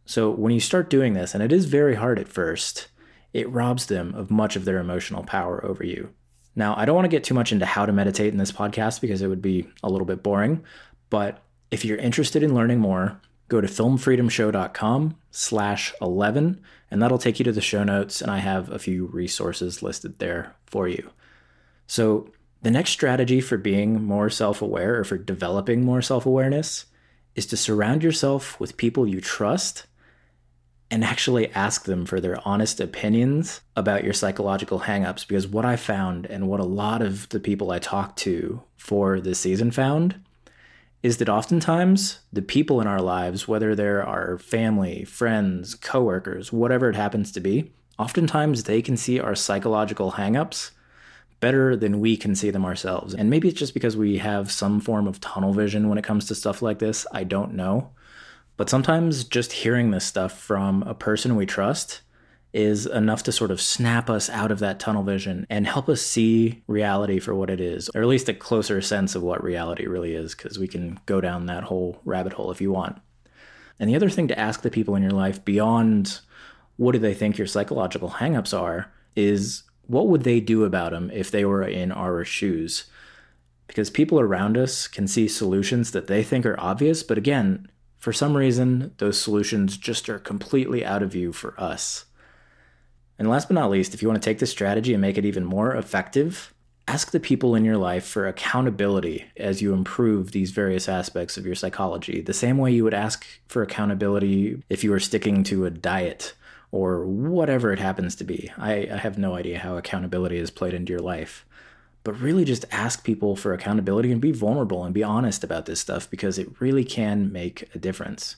So 0.05 0.29
when 0.31 0.53
you 0.53 0.61
start 0.61 0.89
doing 0.89 1.13
this, 1.13 1.33
and 1.33 1.43
it 1.43 1.51
is 1.51 1.65
very 1.65 1.95
hard 1.95 2.17
at 2.17 2.27
first, 2.27 2.87
it 3.33 3.49
robs 3.49 3.85
them 3.85 4.13
of 4.15 4.31
much 4.31 4.55
of 4.55 4.65
their 4.65 4.79
emotional 4.79 5.23
power 5.23 5.63
over 5.65 5.83
you. 5.83 6.09
Now, 6.55 6.75
I 6.77 6.85
don't 6.85 6.95
want 6.95 7.05
to 7.05 7.09
get 7.09 7.23
too 7.23 7.33
much 7.33 7.51
into 7.51 7.65
how 7.65 7.85
to 7.85 7.93
meditate 7.93 8.33
in 8.33 8.37
this 8.37 8.51
podcast 8.51 8.99
because 8.99 9.21
it 9.21 9.27
would 9.27 9.41
be 9.41 9.67
a 9.83 9.89
little 9.89 10.05
bit 10.05 10.21
boring, 10.21 10.63
but 11.09 11.43
if 11.71 11.85
you're 11.85 11.97
interested 11.97 12.43
in 12.43 12.53
learning 12.53 12.79
more, 12.79 13.21
go 13.47 13.61
to 13.61 13.67
filmfreedomshow.com 13.67 15.15
slash 15.31 15.93
11 16.01 16.61
and 16.89 17.01
that'll 17.01 17.17
take 17.17 17.39
you 17.39 17.45
to 17.45 17.51
the 17.51 17.61
show 17.61 17.83
notes 17.83 18.21
and 18.21 18.29
I 18.29 18.39
have 18.39 18.69
a 18.69 18.79
few 18.79 19.05
resources 19.07 19.81
listed 19.81 20.19
there 20.19 20.55
for 20.65 20.87
you. 20.87 21.09
So 21.87 22.29
the 22.61 22.71
next 22.71 22.91
strategy 22.91 23.41
for 23.41 23.57
being 23.57 24.03
more 24.03 24.29
self-aware 24.29 24.99
or 24.99 25.03
for 25.03 25.17
developing 25.17 25.83
more 25.83 26.01
self-awareness 26.01 26.85
is 27.35 27.45
to 27.47 27.57
surround 27.57 28.03
yourself 28.03 28.59
with 28.59 28.77
people 28.77 29.07
you 29.07 29.21
trust 29.21 29.85
and 30.91 31.05
actually 31.05 31.51
ask 31.53 31.85
them 31.85 32.05
for 32.05 32.19
their 32.19 32.45
honest 32.45 32.81
opinions 32.81 33.61
about 33.77 34.03
your 34.03 34.13
psychological 34.13 34.81
hangups. 34.81 35.25
Because 35.25 35.47
what 35.47 35.65
I 35.65 35.77
found, 35.77 36.25
and 36.25 36.49
what 36.49 36.59
a 36.59 36.65
lot 36.65 37.01
of 37.01 37.29
the 37.29 37.39
people 37.39 37.71
I 37.71 37.79
talked 37.79 38.19
to 38.19 38.61
for 38.75 39.21
this 39.21 39.39
season 39.39 39.71
found, 39.71 40.21
is 41.01 41.17
that 41.17 41.29
oftentimes 41.29 42.19
the 42.31 42.41
people 42.41 42.81
in 42.81 42.87
our 42.87 43.01
lives, 43.01 43.47
whether 43.47 43.73
they're 43.73 44.05
our 44.05 44.37
family, 44.37 45.05
friends, 45.05 45.75
coworkers, 45.75 46.51
whatever 46.51 46.89
it 46.89 46.95
happens 46.95 47.31
to 47.31 47.39
be, 47.39 47.71
oftentimes 47.97 48.65
they 48.65 48.81
can 48.81 48.97
see 48.97 49.19
our 49.19 49.33
psychological 49.33 50.11
hangups 50.11 50.71
better 51.39 51.75
than 51.75 51.99
we 51.99 52.15
can 52.17 52.35
see 52.35 52.51
them 52.51 52.65
ourselves. 52.65 53.15
And 53.15 53.29
maybe 53.29 53.47
it's 53.47 53.57
just 53.57 53.73
because 53.73 53.97
we 53.97 54.19
have 54.19 54.51
some 54.51 54.79
form 54.79 55.07
of 55.07 55.19
tunnel 55.21 55.53
vision 55.53 55.89
when 55.89 55.97
it 55.97 56.03
comes 56.03 56.27
to 56.27 56.35
stuff 56.35 56.61
like 56.61 56.79
this. 56.79 57.07
I 57.11 57.23
don't 57.23 57.53
know. 57.53 57.89
But 58.61 58.69
sometimes 58.69 59.23
just 59.23 59.53
hearing 59.53 59.89
this 59.89 60.05
stuff 60.05 60.37
from 60.37 60.83
a 60.83 60.93
person 60.93 61.35
we 61.35 61.47
trust 61.47 62.01
is 62.53 62.85
enough 62.85 63.23
to 63.23 63.31
sort 63.31 63.49
of 63.49 63.59
snap 63.59 64.07
us 64.07 64.29
out 64.29 64.51
of 64.51 64.59
that 64.59 64.79
tunnel 64.79 65.01
vision 65.01 65.47
and 65.49 65.65
help 65.65 65.89
us 65.89 65.99
see 65.99 66.61
reality 66.67 67.17
for 67.17 67.33
what 67.33 67.49
it 67.49 67.59
is, 67.59 67.89
or 67.95 68.03
at 68.03 68.07
least 68.07 68.29
a 68.29 68.35
closer 68.35 68.79
sense 68.79 69.15
of 69.15 69.23
what 69.23 69.43
reality 69.43 69.87
really 69.87 70.13
is, 70.13 70.35
because 70.35 70.59
we 70.59 70.67
can 70.67 70.99
go 71.07 71.19
down 71.19 71.47
that 71.47 71.63
whole 71.63 72.01
rabbit 72.05 72.33
hole 72.33 72.51
if 72.51 72.61
you 72.61 72.71
want. 72.71 73.01
And 73.79 73.89
the 73.89 73.95
other 73.95 74.11
thing 74.11 74.27
to 74.27 74.37
ask 74.37 74.61
the 74.61 74.69
people 74.69 74.93
in 74.95 75.01
your 75.01 75.11
life 75.11 75.43
beyond 75.43 76.19
what 76.77 76.91
do 76.91 76.99
they 76.99 77.15
think 77.15 77.39
your 77.39 77.47
psychological 77.47 78.11
hangups 78.11 78.55
are 78.55 78.91
is 79.15 79.63
what 79.87 80.07
would 80.07 80.21
they 80.23 80.39
do 80.39 80.65
about 80.65 80.91
them 80.91 81.09
if 81.11 81.31
they 81.31 81.45
were 81.45 81.63
in 81.63 81.91
our 81.91 82.23
shoes? 82.23 82.85
Because 83.65 83.89
people 83.89 84.19
around 84.19 84.55
us 84.55 84.87
can 84.87 85.07
see 85.07 85.27
solutions 85.27 85.93
that 85.93 86.05
they 86.05 86.21
think 86.21 86.45
are 86.45 86.59
obvious, 86.59 87.01
but 87.01 87.17
again, 87.17 87.67
for 88.01 88.11
some 88.11 88.35
reason, 88.35 88.95
those 88.97 89.21
solutions 89.21 89.77
just 89.77 90.09
are 90.09 90.17
completely 90.17 90.83
out 90.83 91.03
of 91.03 91.11
view 91.11 91.31
for 91.31 91.53
us. 91.61 92.05
And 93.19 93.29
last 93.29 93.47
but 93.47 93.53
not 93.53 93.69
least, 93.69 93.93
if 93.93 94.01
you 94.01 94.07
want 94.07 94.19
to 94.19 94.27
take 94.27 94.39
this 94.39 94.49
strategy 94.49 94.91
and 94.91 94.99
make 94.99 95.19
it 95.19 95.25
even 95.25 95.45
more 95.45 95.75
effective, 95.75 96.51
ask 96.87 97.11
the 97.11 97.19
people 97.19 97.53
in 97.53 97.63
your 97.63 97.77
life 97.77 98.03
for 98.03 98.27
accountability 98.27 99.25
as 99.37 99.61
you 99.61 99.71
improve 99.71 100.31
these 100.31 100.49
various 100.49 100.89
aspects 100.89 101.37
of 101.37 101.45
your 101.45 101.53
psychology, 101.53 102.21
the 102.21 102.33
same 102.33 102.57
way 102.57 102.71
you 102.71 102.83
would 102.83 102.95
ask 102.95 103.23
for 103.47 103.61
accountability 103.61 104.63
if 104.67 104.83
you 104.83 104.89
were 104.89 104.99
sticking 104.99 105.43
to 105.43 105.65
a 105.65 105.69
diet 105.69 106.33
or 106.71 107.05
whatever 107.05 107.71
it 107.71 107.77
happens 107.77 108.15
to 108.15 108.23
be. 108.23 108.51
I, 108.57 108.89
I 108.91 108.97
have 108.97 109.19
no 109.19 109.35
idea 109.35 109.59
how 109.59 109.77
accountability 109.77 110.37
is 110.37 110.49
played 110.49 110.73
into 110.73 110.91
your 110.91 111.01
life 111.01 111.45
but 112.03 112.19
really 112.19 112.45
just 112.45 112.65
ask 112.71 113.03
people 113.03 113.35
for 113.35 113.53
accountability 113.53 114.11
and 114.11 114.21
be 114.21 114.31
vulnerable 114.31 114.83
and 114.83 114.93
be 114.93 115.03
honest 115.03 115.43
about 115.43 115.65
this 115.65 115.79
stuff 115.79 116.09
because 116.09 116.37
it 116.37 116.59
really 116.59 116.83
can 116.83 117.31
make 117.31 117.69
a 117.75 117.79
difference. 117.79 118.37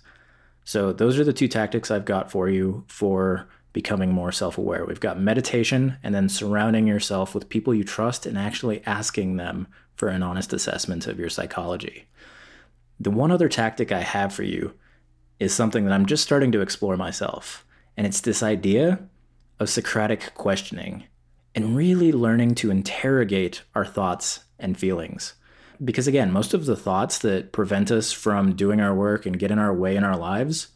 So, 0.66 0.94
those 0.94 1.20
are 1.20 1.24
the 1.24 1.34
two 1.34 1.48
tactics 1.48 1.92
I've 1.92 2.06
got 2.06 2.32
for 2.32 2.50
you 2.50 2.86
for 2.88 3.48
becoming 3.74 4.12
more 4.12 4.32
self 4.32 4.58
aware. 4.58 4.86
We've 4.86 5.00
got 5.00 5.20
meditation 5.20 5.98
and 6.04 6.14
then 6.14 6.30
surrounding 6.30 6.88
yourself 6.88 7.34
with 7.34 7.50
people 7.50 7.74
you 7.74 7.84
trust 7.84 8.26
and 8.26 8.38
actually 8.38 8.84
asking 8.86 9.38
them 9.38 9.68
for 9.96 10.08
an 10.08 10.24
honest 10.24 10.54
assessment 10.54 11.08
of 11.08 11.20
your 11.20 11.30
psychology. 11.30 12.06
The 13.00 13.12
one 13.12 13.32
other 13.32 13.50
tactic 13.50 13.92
I 13.92 14.02
have 14.02 14.34
for 14.34 14.44
you 14.44 14.74
is 15.40 15.54
something 15.54 15.86
that 15.86 15.94
I'm 15.94 16.06
just 16.06 16.24
starting 16.24 16.52
to 16.54 16.62
explore 16.62 16.96
myself, 16.96 17.66
and 17.98 18.08
it's 18.08 18.22
this 18.22 18.44
idea 18.44 19.00
of 19.60 19.70
Socratic 19.70 20.34
questioning 20.36 21.06
and 21.56 21.76
really 21.76 22.12
learning 22.12 22.56
to 22.56 22.72
interrogate 22.72 23.64
our 23.76 23.86
thoughts 23.86 24.42
and 24.60 24.78
feelings. 24.78 25.34
Because 25.84 26.08
again, 26.08 26.32
most 26.32 26.54
of 26.54 26.66
the 26.66 26.76
thoughts 26.76 27.20
that 27.20 27.52
prevent 27.52 27.92
us 27.92 28.12
from 28.12 28.56
doing 28.56 28.80
our 28.80 28.94
work 28.94 29.26
and 29.26 29.40
get 29.40 29.52
in 29.52 29.60
our 29.60 29.74
way 29.74 29.96
in 29.96 30.04
our 30.04 30.18
lives 30.18 30.70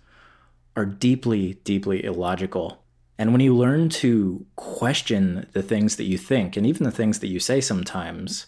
are 0.75 0.85
deeply, 0.85 1.55
deeply 1.63 2.03
illogical. 2.03 2.83
And 3.17 3.31
when 3.31 3.41
you 3.41 3.55
learn 3.55 3.89
to 3.89 4.45
question 4.55 5.47
the 5.53 5.63
things 5.63 5.95
that 5.95 6.03
you 6.03 6.17
think 6.17 6.55
and 6.55 6.67
even 6.67 6.83
the 6.83 6.91
things 6.91 7.19
that 7.19 7.27
you 7.27 7.39
say 7.39 7.61
sometimes, 7.61 8.47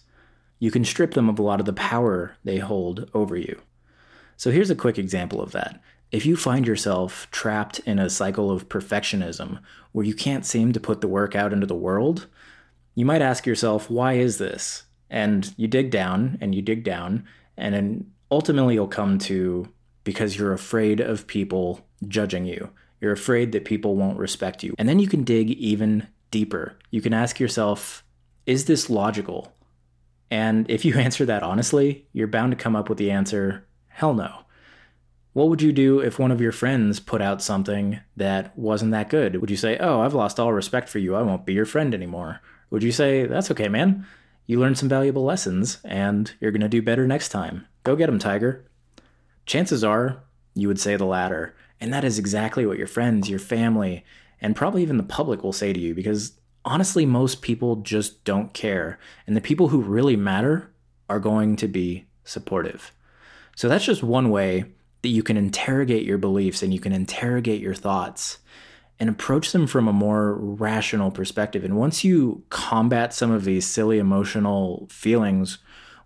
you 0.60 0.70
can 0.70 0.86
strip 0.86 1.14
them 1.14 1.30
of 1.30 1.40
a 1.40 1.44
lot 1.44 1.60
of 1.60 1.66
the 1.66 1.74
power 1.74 2.36
they 2.44 2.58
hold 2.58 3.10
over 3.14 3.36
you. 3.36 3.60
So 4.38 4.52
here's 4.52 4.70
a 4.70 4.76
quick 4.76 4.98
example 4.98 5.42
of 5.42 5.52
that. 5.54 5.82
If 6.12 6.26
you 6.26 6.36
find 6.36 6.66
yourself 6.66 7.28
trapped 7.32 7.80
in 7.80 8.00
a 8.00 8.10
cycle 8.10 8.50
of 8.50 8.70
perfectionism 8.70 9.60
where 9.92 10.06
you 10.06 10.16
can't 10.16 10.46
seem 10.46 10.74
to 10.74 10.80
put 10.80 11.02
the 11.02 11.08
work 11.08 11.36
out 11.36 11.54
into 11.54 11.68
the 11.68 11.76
world, 11.76 12.28
you 12.96 13.06
might 13.06 13.22
ask 13.22 13.46
yourself, 13.46 13.90
why 13.90 14.14
is 14.14 14.38
this? 14.38 14.84
And 15.10 15.54
you 15.58 15.68
dig 15.68 15.92
down 15.92 16.38
and 16.42 16.54
you 16.54 16.62
dig 16.62 16.84
down, 16.84 17.26
and 17.58 17.74
then 17.74 18.12
ultimately 18.32 18.76
you'll 18.76 18.88
come 18.88 19.18
to 19.20 19.72
because 20.04 20.38
you're 20.38 20.54
afraid 20.54 21.00
of 21.00 21.28
people 21.28 21.86
judging 22.08 22.46
you. 22.46 22.70
You're 23.02 23.12
afraid 23.12 23.52
that 23.52 23.66
people 23.66 23.96
won't 23.96 24.18
respect 24.18 24.64
you. 24.64 24.74
And 24.78 24.90
then 24.90 25.00
you 25.00 25.08
can 25.08 25.24
dig 25.24 25.52
even 25.52 26.08
deeper. 26.32 26.78
You 26.92 27.02
can 27.02 27.14
ask 27.14 27.40
yourself, 27.40 28.04
is 28.46 28.66
this 28.66 28.90
logical? 28.90 29.54
And 30.32 30.70
if 30.70 30.86
you 30.86 30.96
answer 30.98 31.26
that 31.26 31.44
honestly, 31.44 32.08
you're 32.14 32.28
bound 32.28 32.52
to 32.52 32.58
come 32.58 32.76
up 32.76 32.90
with 32.90 32.98
the 32.98 33.12
answer, 33.12 33.68
hell 33.88 34.14
no. 34.14 34.44
What 35.34 35.50
would 35.50 35.62
you 35.62 35.72
do 35.72 36.00
if 36.00 36.18
one 36.18 36.32
of 36.32 36.42
your 36.42 36.52
friends 36.52 37.00
put 37.00 37.22
out 37.22 37.42
something 37.42 38.00
that 38.18 38.58
wasn't 38.58 38.92
that 38.92 39.10
good? 39.10 39.40
Would 39.40 39.52
you 39.52 39.58
say, 39.58 39.78
Oh, 39.78 40.02
I've 40.02 40.14
lost 40.14 40.40
all 40.40 40.54
respect 40.54 40.90
for 40.90 41.00
you. 41.00 41.16
I 41.16 41.22
won't 41.22 41.46
be 41.46 41.54
your 41.54 41.66
friend 41.66 41.94
anymore? 41.94 42.42
Would 42.72 42.84
you 42.84 42.92
say, 42.92 43.26
That's 43.26 43.52
okay, 43.52 43.68
man. 43.70 44.06
You 44.48 44.60
learned 44.60 44.80
some 44.80 44.90
valuable 44.90 45.24
lessons 45.24 45.78
and 45.86 46.34
you're 46.40 46.52
going 46.52 46.62
to 46.62 46.68
do 46.68 46.82
better 46.82 47.06
next 47.06 47.30
time. 47.30 47.68
Go 47.84 47.96
get 47.96 48.10
'em, 48.10 48.18
Tiger. 48.18 48.66
Chances 49.46 49.84
are 49.84 50.24
you 50.56 50.68
would 50.68 50.80
say 50.80 50.96
the 50.96 51.06
latter. 51.06 51.56
And 51.80 51.94
that 51.94 52.04
is 52.04 52.18
exactly 52.18 52.66
what 52.66 52.78
your 52.78 52.88
friends, 52.88 53.30
your 53.30 53.40
family, 53.40 54.04
and 54.42 54.56
probably 54.56 54.82
even 54.82 54.98
the 54.98 55.04
public 55.04 55.44
will 55.44 55.54
say 55.54 55.72
to 55.72 55.80
you 55.80 55.94
because 55.94 56.34
honestly, 56.66 57.06
most 57.06 57.42
people 57.42 57.78
just 57.78 58.24
don't 58.24 58.54
care. 58.54 59.00
And 59.28 59.36
the 59.36 59.42
people 59.42 59.70
who 59.70 59.82
really 59.82 60.16
matter 60.16 60.72
are 61.10 61.20
going 61.20 61.56
to 61.58 61.68
be 61.68 62.08
supportive. 62.24 62.92
So 63.56 63.70
that's 63.70 63.86
just 63.86 64.04
one 64.04 64.30
way 64.30 64.66
that 65.02 65.10
you 65.10 65.24
can 65.24 65.38
interrogate 65.38 66.06
your 66.06 66.18
beliefs 66.18 66.62
and 66.62 66.74
you 66.74 66.80
can 66.80 66.92
interrogate 66.92 67.62
your 67.62 67.74
thoughts 67.74 68.40
and 69.00 69.10
approach 69.10 69.54
them 69.54 69.66
from 69.66 69.88
a 69.88 69.94
more 69.94 70.34
rational 70.34 71.10
perspective. 71.10 71.64
And 71.64 71.78
once 71.78 72.04
you 72.04 72.44
combat 72.50 73.14
some 73.14 73.32
of 73.32 73.46
these 73.46 73.66
silly 73.66 73.98
emotional 73.98 74.88
feelings 74.92 75.60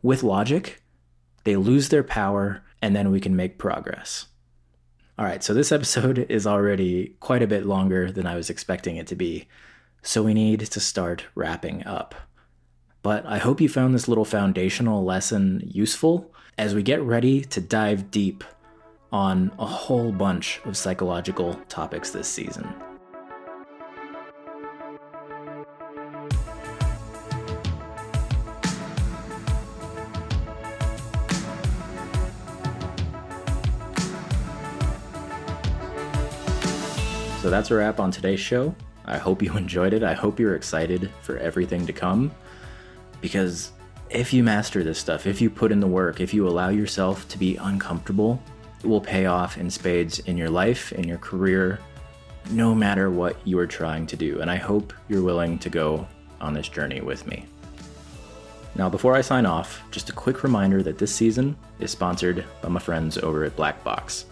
with 0.03 0.21
logic, 0.21 0.83
they 1.43 1.55
lose 1.55 1.89
their 1.89 2.03
power 2.03 2.63
and 2.81 2.95
then 2.95 3.09
we 3.09 3.19
can 3.19 3.35
make 3.35 3.57
progress. 3.57 4.27
All 5.17 5.25
right, 5.25 5.43
so 5.43 5.53
this 5.53 5.71
episode 5.71 6.19
is 6.29 6.45
already 6.45 7.15
quite 7.19 7.41
a 7.41 7.47
bit 7.47 7.65
longer 7.65 8.11
than 8.11 8.27
I 8.27 8.35
was 8.35 8.49
expecting 8.49 8.97
it 8.97 9.07
to 9.07 9.15
be, 9.15 9.47
so 10.01 10.23
we 10.23 10.33
need 10.33 10.59
to 10.59 10.79
start 10.79 11.25
wrapping 11.33 11.85
up. 11.85 12.15
But 13.01 13.25
I 13.25 13.37
hope 13.37 13.59
you 13.59 13.69
found 13.69 13.93
this 13.93 14.07
little 14.07 14.25
foundational 14.25 15.03
lesson 15.03 15.61
useful 15.65 16.33
as 16.57 16.73
we 16.73 16.83
get 16.83 17.01
ready 17.01 17.41
to 17.41 17.59
dive 17.59 18.11
deep 18.11 18.43
on 19.13 19.51
a 19.59 19.65
whole 19.65 20.11
bunch 20.11 20.59
of 20.65 20.75
psychological 20.75 21.53
topics 21.69 22.09
this 22.09 22.27
season. 22.27 22.67
So 37.39 37.51
that's 37.51 37.69
a 37.69 37.75
wrap 37.75 37.99
on 37.99 38.09
today's 38.09 38.39
show. 38.39 38.73
I 39.05 39.19
hope 39.19 39.43
you 39.43 39.53
enjoyed 39.57 39.93
it. 39.93 40.01
I 40.01 40.13
hope 40.13 40.39
you're 40.39 40.55
excited 40.55 41.11
for 41.21 41.37
everything 41.37 41.85
to 41.85 41.93
come. 41.93 42.31
Because 43.21 43.73
if 44.09 44.33
you 44.33 44.43
master 44.43 44.83
this 44.83 44.97
stuff, 44.97 45.27
if 45.27 45.39
you 45.39 45.51
put 45.51 45.71
in 45.71 45.79
the 45.79 45.87
work, 45.87 46.19
if 46.19 46.33
you 46.33 46.47
allow 46.47 46.69
yourself 46.69 47.27
to 47.27 47.37
be 47.37 47.57
uncomfortable, 47.57 48.41
will 48.83 49.01
pay 49.01 49.25
off 49.25 49.57
in 49.57 49.69
spades 49.69 50.19
in 50.19 50.37
your 50.37 50.49
life, 50.49 50.91
in 50.91 51.07
your 51.07 51.17
career, 51.17 51.79
no 52.51 52.75
matter 52.75 53.09
what 53.09 53.35
you 53.47 53.57
are 53.59 53.67
trying 53.67 54.05
to 54.07 54.15
do. 54.15 54.41
And 54.41 54.49
I 54.49 54.57
hope 54.57 54.93
you're 55.07 55.23
willing 55.23 55.57
to 55.59 55.69
go 55.69 56.07
on 56.41 56.53
this 56.53 56.67
journey 56.67 57.01
with 57.01 57.25
me. 57.25 57.45
Now, 58.75 58.89
before 58.89 59.15
I 59.15 59.21
sign 59.21 59.45
off, 59.45 59.81
just 59.91 60.09
a 60.09 60.13
quick 60.13 60.43
reminder 60.43 60.81
that 60.83 60.97
this 60.97 61.13
season 61.13 61.55
is 61.79 61.91
sponsored 61.91 62.43
by 62.61 62.69
my 62.69 62.79
friends 62.79 63.17
over 63.17 63.43
at 63.43 63.55
Black 63.55 63.83
Box. 63.83 64.25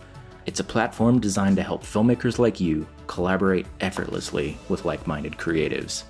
It's 0.48 0.60
a 0.60 0.64
platform 0.64 1.20
designed 1.20 1.58
to 1.58 1.64
help 1.64 1.84
filmmakers 1.84 2.40
like 2.40 2.60
you 2.60 2.88
collaborate 3.06 3.68
effortlessly 3.80 4.58
with 4.68 4.84
like 4.84 5.06
minded 5.06 5.34
creatives. 5.34 6.04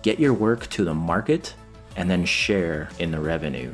Get 0.00 0.18
your 0.18 0.32
work 0.32 0.68
to 0.70 0.84
the 0.84 0.94
market 0.94 1.54
and 1.96 2.10
then 2.10 2.24
share 2.24 2.88
in 2.98 3.10
the 3.10 3.20
revenue. 3.20 3.72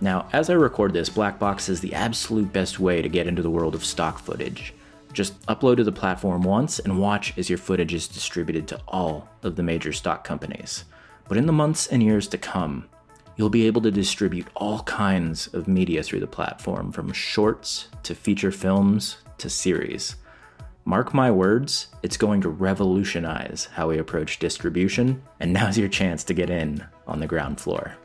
Now, 0.00 0.28
as 0.32 0.50
I 0.50 0.54
record 0.54 0.92
this, 0.92 1.08
Black 1.08 1.38
Box 1.38 1.68
is 1.68 1.80
the 1.80 1.94
absolute 1.94 2.52
best 2.52 2.78
way 2.78 3.00
to 3.00 3.08
get 3.08 3.26
into 3.26 3.42
the 3.42 3.50
world 3.50 3.74
of 3.74 3.84
stock 3.84 4.18
footage. 4.18 4.74
Just 5.12 5.40
upload 5.46 5.76
to 5.78 5.84
the 5.84 5.92
platform 5.92 6.42
once 6.42 6.78
and 6.78 7.00
watch 7.00 7.36
as 7.38 7.48
your 7.48 7.58
footage 7.58 7.94
is 7.94 8.06
distributed 8.06 8.68
to 8.68 8.80
all 8.86 9.28
of 9.42 9.56
the 9.56 9.62
major 9.62 9.92
stock 9.92 10.24
companies. 10.24 10.84
But 11.28 11.38
in 11.38 11.46
the 11.46 11.52
months 11.52 11.86
and 11.86 12.02
years 12.02 12.28
to 12.28 12.38
come, 12.38 12.88
you'll 13.36 13.48
be 13.48 13.66
able 13.66 13.80
to 13.82 13.90
distribute 13.90 14.46
all 14.54 14.82
kinds 14.82 15.46
of 15.48 15.68
media 15.68 16.02
through 16.02 16.20
the 16.20 16.26
platform, 16.26 16.92
from 16.92 17.12
shorts 17.12 17.88
to 18.02 18.14
feature 18.14 18.52
films 18.52 19.16
to 19.38 19.48
series. 19.48 20.16
Mark 20.84 21.12
my 21.14 21.30
words, 21.30 21.88
it's 22.02 22.16
going 22.16 22.40
to 22.42 22.48
revolutionize 22.48 23.68
how 23.72 23.88
we 23.88 23.98
approach 23.98 24.38
distribution, 24.38 25.22
and 25.40 25.52
now's 25.52 25.78
your 25.78 25.88
chance 25.88 26.22
to 26.24 26.34
get 26.34 26.50
in 26.50 26.86
on 27.06 27.18
the 27.18 27.26
ground 27.26 27.60
floor. 27.60 27.96